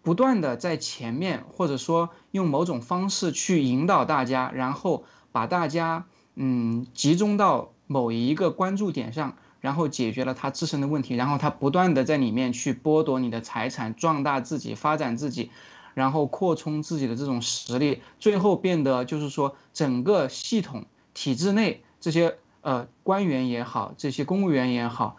[0.08, 5.04] 不断的在前面，或者说用某种方式去引导大家，然后
[5.34, 6.06] 把大家
[6.36, 15.52] 嗯集中到某一个关注点上，然后解决了他自身的问题，然后他不断的在里面去剥夺你的财产，壮大自己，发展自己，
[15.94, 25.18] 然后扩充自己的这种实力，最后变得就是说整个系统体制内这些呃官员也好，这些公务员也好。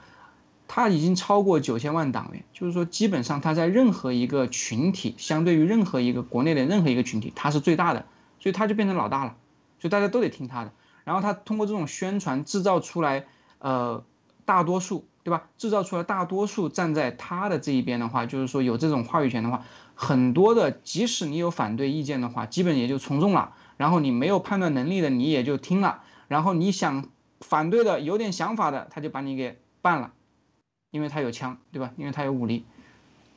[0.68, 8.06] 他已经超过九千万党员，就是说，基本上他在任何一个群体，相对于任何一个国内的任何一个群体，他是最大的，
[8.38, 9.34] 所以他就变成老大了，
[9.80, 10.72] 所以大家都得听他的。
[11.04, 13.24] 然后他通过这种宣传制造出来，
[13.60, 14.04] 呃，
[14.44, 15.48] 大多数，对吧？
[15.56, 19.64] 制造出来大多数站在他的这一边的话，就是说有这种话语权的话，
[19.94, 23.54] 很多的，即使你有反对意见的话，基本也就从众了。
[23.78, 26.02] 然后你没有判断能力的，你也就听了。
[26.28, 27.08] 然后你想
[27.40, 30.12] 反对的，有点想法的，他就把你给办了。
[30.90, 31.92] 因为他有枪，对吧？
[31.96, 32.64] 因为他有武力，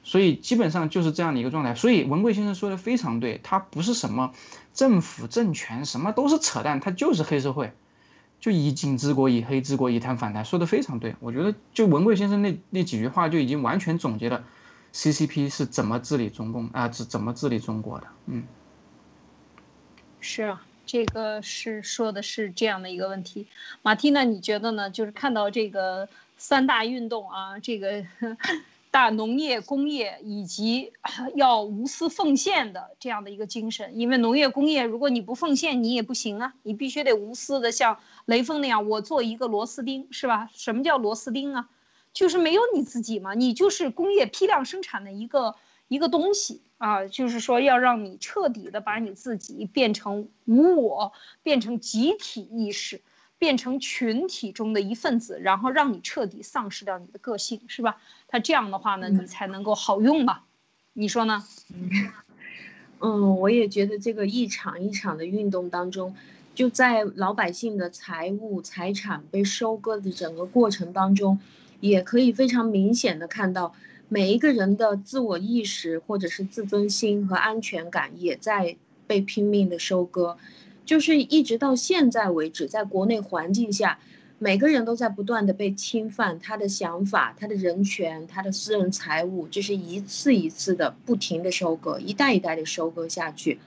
[0.04, 1.76] 所以基本上就是这样的一个状态。
[1.76, 4.34] 所以文贵先生说的非常对，他不是什么
[4.74, 7.74] 政府政权，什么都是扯淡，他就是黑社会，
[8.40, 11.16] 就以警治国，以黑治国，以贪反贪，说的非常对。
[11.20, 14.46] 我觉得就文贵先生那那几句话就已经完全总结了
[14.94, 18.08] CCP 是怎么治理中共啊，怎怎么治理中国的。
[18.28, 18.44] 嗯，
[20.22, 23.48] 是啊，这个是说的是这样的一个问题。
[23.82, 24.90] 马蒂娜，你觉得呢？
[24.90, 26.08] 就是看到这个。
[26.44, 28.04] 三大运动啊，这个
[28.90, 30.92] 大农业、工业以及
[31.36, 40.50] 要无私奉献的这样的一个精神，因为农业、工业，如果你不奉献，你也不行啊，你必须得无私的，像雷锋那样，我做一个螺丝钉，是吧？
[40.56, 41.70] 什么叫螺丝钉啊？
[42.12, 45.54] 就是没有你自己嘛，你就是工业批量生产的一个
[45.90, 51.14] 一个东西啊，就是说要让你彻底的把你自己变成无我，
[51.44, 53.02] 变成集体意识。
[53.42, 57.98] 变成群体中的一份子，然后让你彻底丧失掉你的个性，是吧？
[58.28, 60.42] 他这样的话呢，你才能够好用嘛？
[60.94, 61.44] 你说呢？
[63.02, 66.16] 嗯，我也觉得这个一场一场的运动当中，
[66.54, 71.40] 就在老百姓的财物财产被收割的整个过程当中，
[71.80, 73.74] 也可以非常明显的看到
[74.08, 78.78] 每一个人的自我意识或者是自尊心和安全感也在
[79.08, 80.38] 被拼命的收割。
[80.92, 83.98] 就是一直到现在为止，在国内环境下，
[84.40, 93.58] 每个人都在不断的被侵犯他的想法、他的人权、他的私人财物，这是一次一次的不停的收割，一代一代的收割下去。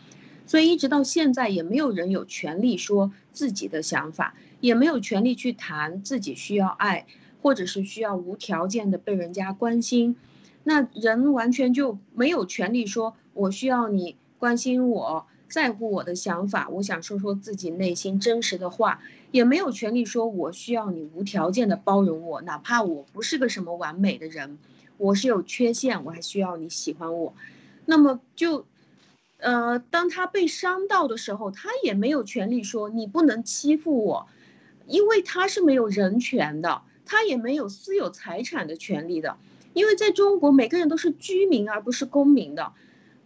[0.44, 7.06] 所以一直到现在，也没有人有权利说自己的想法，也没有权利去谈自己需要爱，
[7.40, 10.16] 或者是需要无条件的被人家关心。
[10.62, 24.58] 那人完全就没有权利说，我需要你关心我，在乎我的想法，我想说说自己内心真实的话，也没有权利说我需要你无条件的包容我，哪怕我不是个什么完美的人，
[24.96, 27.34] 我是有缺陷，我还需要你喜欢我。
[27.86, 28.66] 那么就。
[29.38, 34.26] 呃，当他被伤到的时候，他也没有权利说你不能欺负我，
[34.86, 39.36] 因为他是没有人权的，他也没有私有财产的权利的，
[39.74, 42.72] 因为在中国每个人都是居民而不是公民的。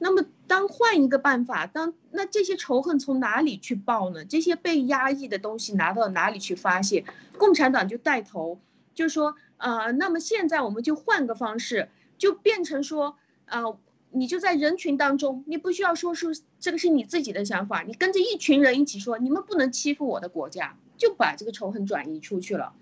[0.01, 4.25] 那么，当换一个办法，当那这些仇恨从哪里去报呢？
[4.25, 7.05] 这些被压抑的东西拿到哪里去发泄？
[7.37, 8.59] 共产党就带头，
[8.95, 13.79] 就说，呃，那么现在我们就换个方式，就变成说，呃。
[14.11, 16.29] 你就在人群当中，你不需要说出
[16.59, 22.73] 这个是你自己的想法，你跟着一群人一起说，你们不能欺负我的国家，就把这个仇恨转移出去了，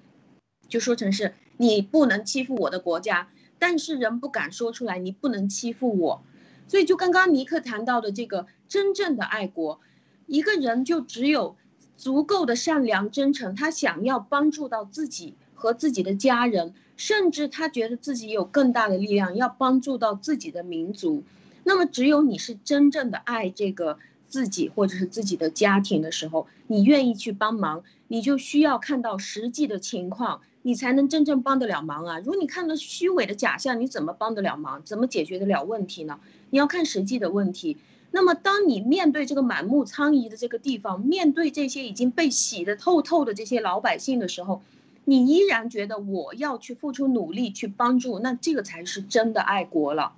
[0.69, 6.23] 就说成是你不能欺负我的国家，但是人不敢说出来，你不能欺负我，
[6.69, 9.81] 所以就刚刚尼克谈到的这个真正的爱国，
[10.27, 11.57] 一个人就只有
[11.97, 16.75] 足够的善良真诚，他想要帮助到自己和自己的家人。
[16.99, 21.23] 甚至他觉得自己有更大的力量，要帮助到自己的民族。
[21.63, 23.99] 那么，只有你是真正的爱这个
[24.29, 32.19] 自己或者是自己的家庭的时候，你愿意去帮忙，你就需要看到实际的情况，你才能真正帮得了忙啊！
[32.19, 34.83] 如果你看到虚伪的假象，你怎么帮得了忙？
[34.85, 36.19] 怎么解决得了问题呢？
[36.51, 37.77] 你要看实际的问题。
[38.11, 44.61] 那么，当你面对这个满目疮痍的这个地方，面对这些已经被洗得透透的这些老百姓的时候，
[45.05, 50.15] 你依然觉得我要去付出努力去帮助，那这个才是真的爱国了。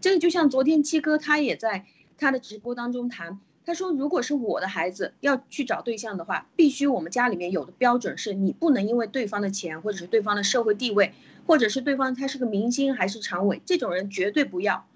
[0.00, 1.86] 这个就像昨天七哥他也在
[2.18, 11.12] 他的直播当中谈，他说如果是我的孩子要去找对象的话，必须我们家里面有的标准是你不能因为对方的钱或者是对方的社会地位，
[11.46, 14.86] 或者是对方他是个明星还是常委，这种人绝对不要。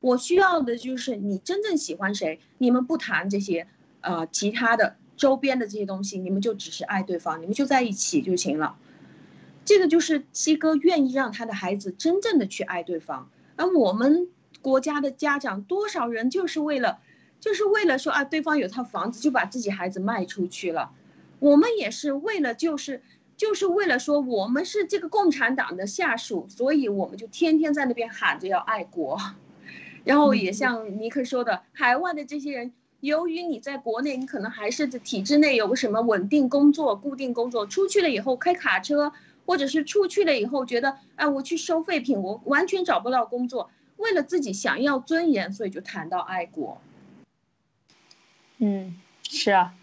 [0.00, 3.66] 我需要的就是你真正喜欢谁，你们不谈这些，
[4.00, 4.96] 呃，其他的。
[5.16, 8.78] 周边的这些东西，你们就只是爱对方，你们就在一起就行了。
[9.66, 13.28] 这个就是七哥愿意让他的孩子真正的去爱对方。
[13.56, 14.28] 而我们
[14.62, 17.00] 国家的家长，多少人就是为了，
[17.40, 20.92] 就是为了说啊，对方有套房子，就把自己孩子卖出去了。
[21.38, 23.02] 我们也是为了，就是
[23.36, 29.18] 就是为了说，我们是这个共产党的下属，所以我们就天天在那边喊着要爱国。
[30.04, 32.72] 然后也像尼克说的，海外的这些人。
[33.00, 39.10] 由于你在国内，你可能还是在体制内有个什么稳定工作、固定工作，出去了以后开卡车，
[39.46, 46.78] 或者是出去了以后觉得，哎，我去收废品，我完全找不到工作，为了自己想要尊严，所以就谈到爱国。
[48.60, 48.94] 嗯，
[49.28, 49.74] 是啊，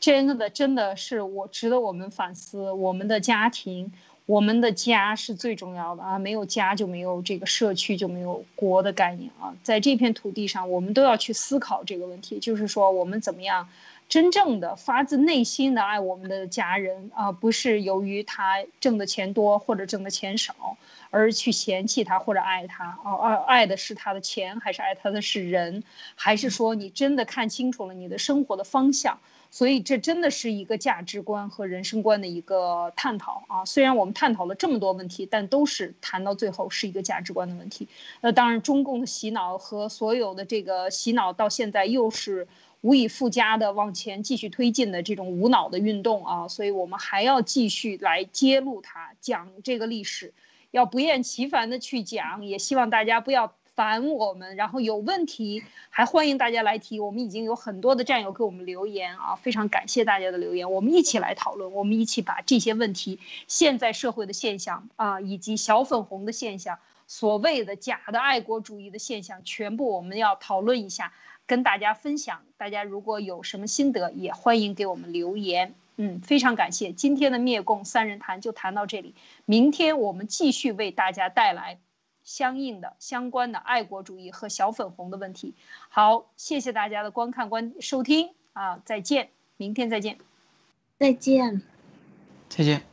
[0.00, 3.92] 真的真的是我值得我们反思，我们的家庭。
[4.24, 6.16] 我们的家是最重要的啊！
[6.16, 9.52] 没有家就没有这个社区，就没有国的概念啊！
[9.64, 13.68] 在这片土地上，我们都要去思考这个问题，就是说我们怎么样
[14.12, 20.76] 真正的发自内心的爱我们的家人啊，不是由于他挣的钱多或者挣的钱少
[21.08, 23.16] 而去嫌弃他或者爱他啊！
[23.22, 25.82] 爱爱的是他的钱，还是爱他的是人，
[26.14, 29.18] 还是说你真的看清楚了你的生活的方向？
[29.50, 33.64] 所以这真的是一个价值观和人生观的一个探讨啊！
[33.64, 37.88] 虽然我们探讨了这么多问题，但都是谈到最后是一个价值观的问题。
[38.20, 42.46] 那当然，中共的洗脑和所有的这个洗脑到现在又是
[42.82, 46.48] 无以复加的往前继续推进的这种无脑的运动啊！
[46.48, 50.34] 所以我们还要继续来揭露它，讲这个历史，
[50.70, 53.54] 要不厌其烦的去讲，也希望大家不要。
[53.74, 57.00] 烦我们，然后有问题还欢迎大家来提。
[57.00, 60.70] 我们已经有很多的战友给我们留言啊，非常感谢大家的留言。
[60.70, 63.18] 我们一起来讨论，我们一起把这些问题、
[63.48, 71.14] 现在社会的现象啊，以及小粉红的现象、所谓的假的爱国主义的现象，全部我们要讨论一下，
[71.46, 72.42] 跟大家分享。
[72.56, 75.74] 大家如果有什么心得，也欢迎给我们留言。
[75.96, 79.14] 嗯，非常感谢今天的灭共三人谈就谈到这里，
[79.44, 81.78] 明天我们继续为大家带来。
[82.24, 85.54] 相应的、相关的爱国主义和小粉红的问题。
[85.88, 88.80] 好，谢谢大家的观看、观收听啊！
[88.84, 90.18] 再见，明天再见，
[91.00, 91.62] 再见，
[92.48, 92.91] 再见。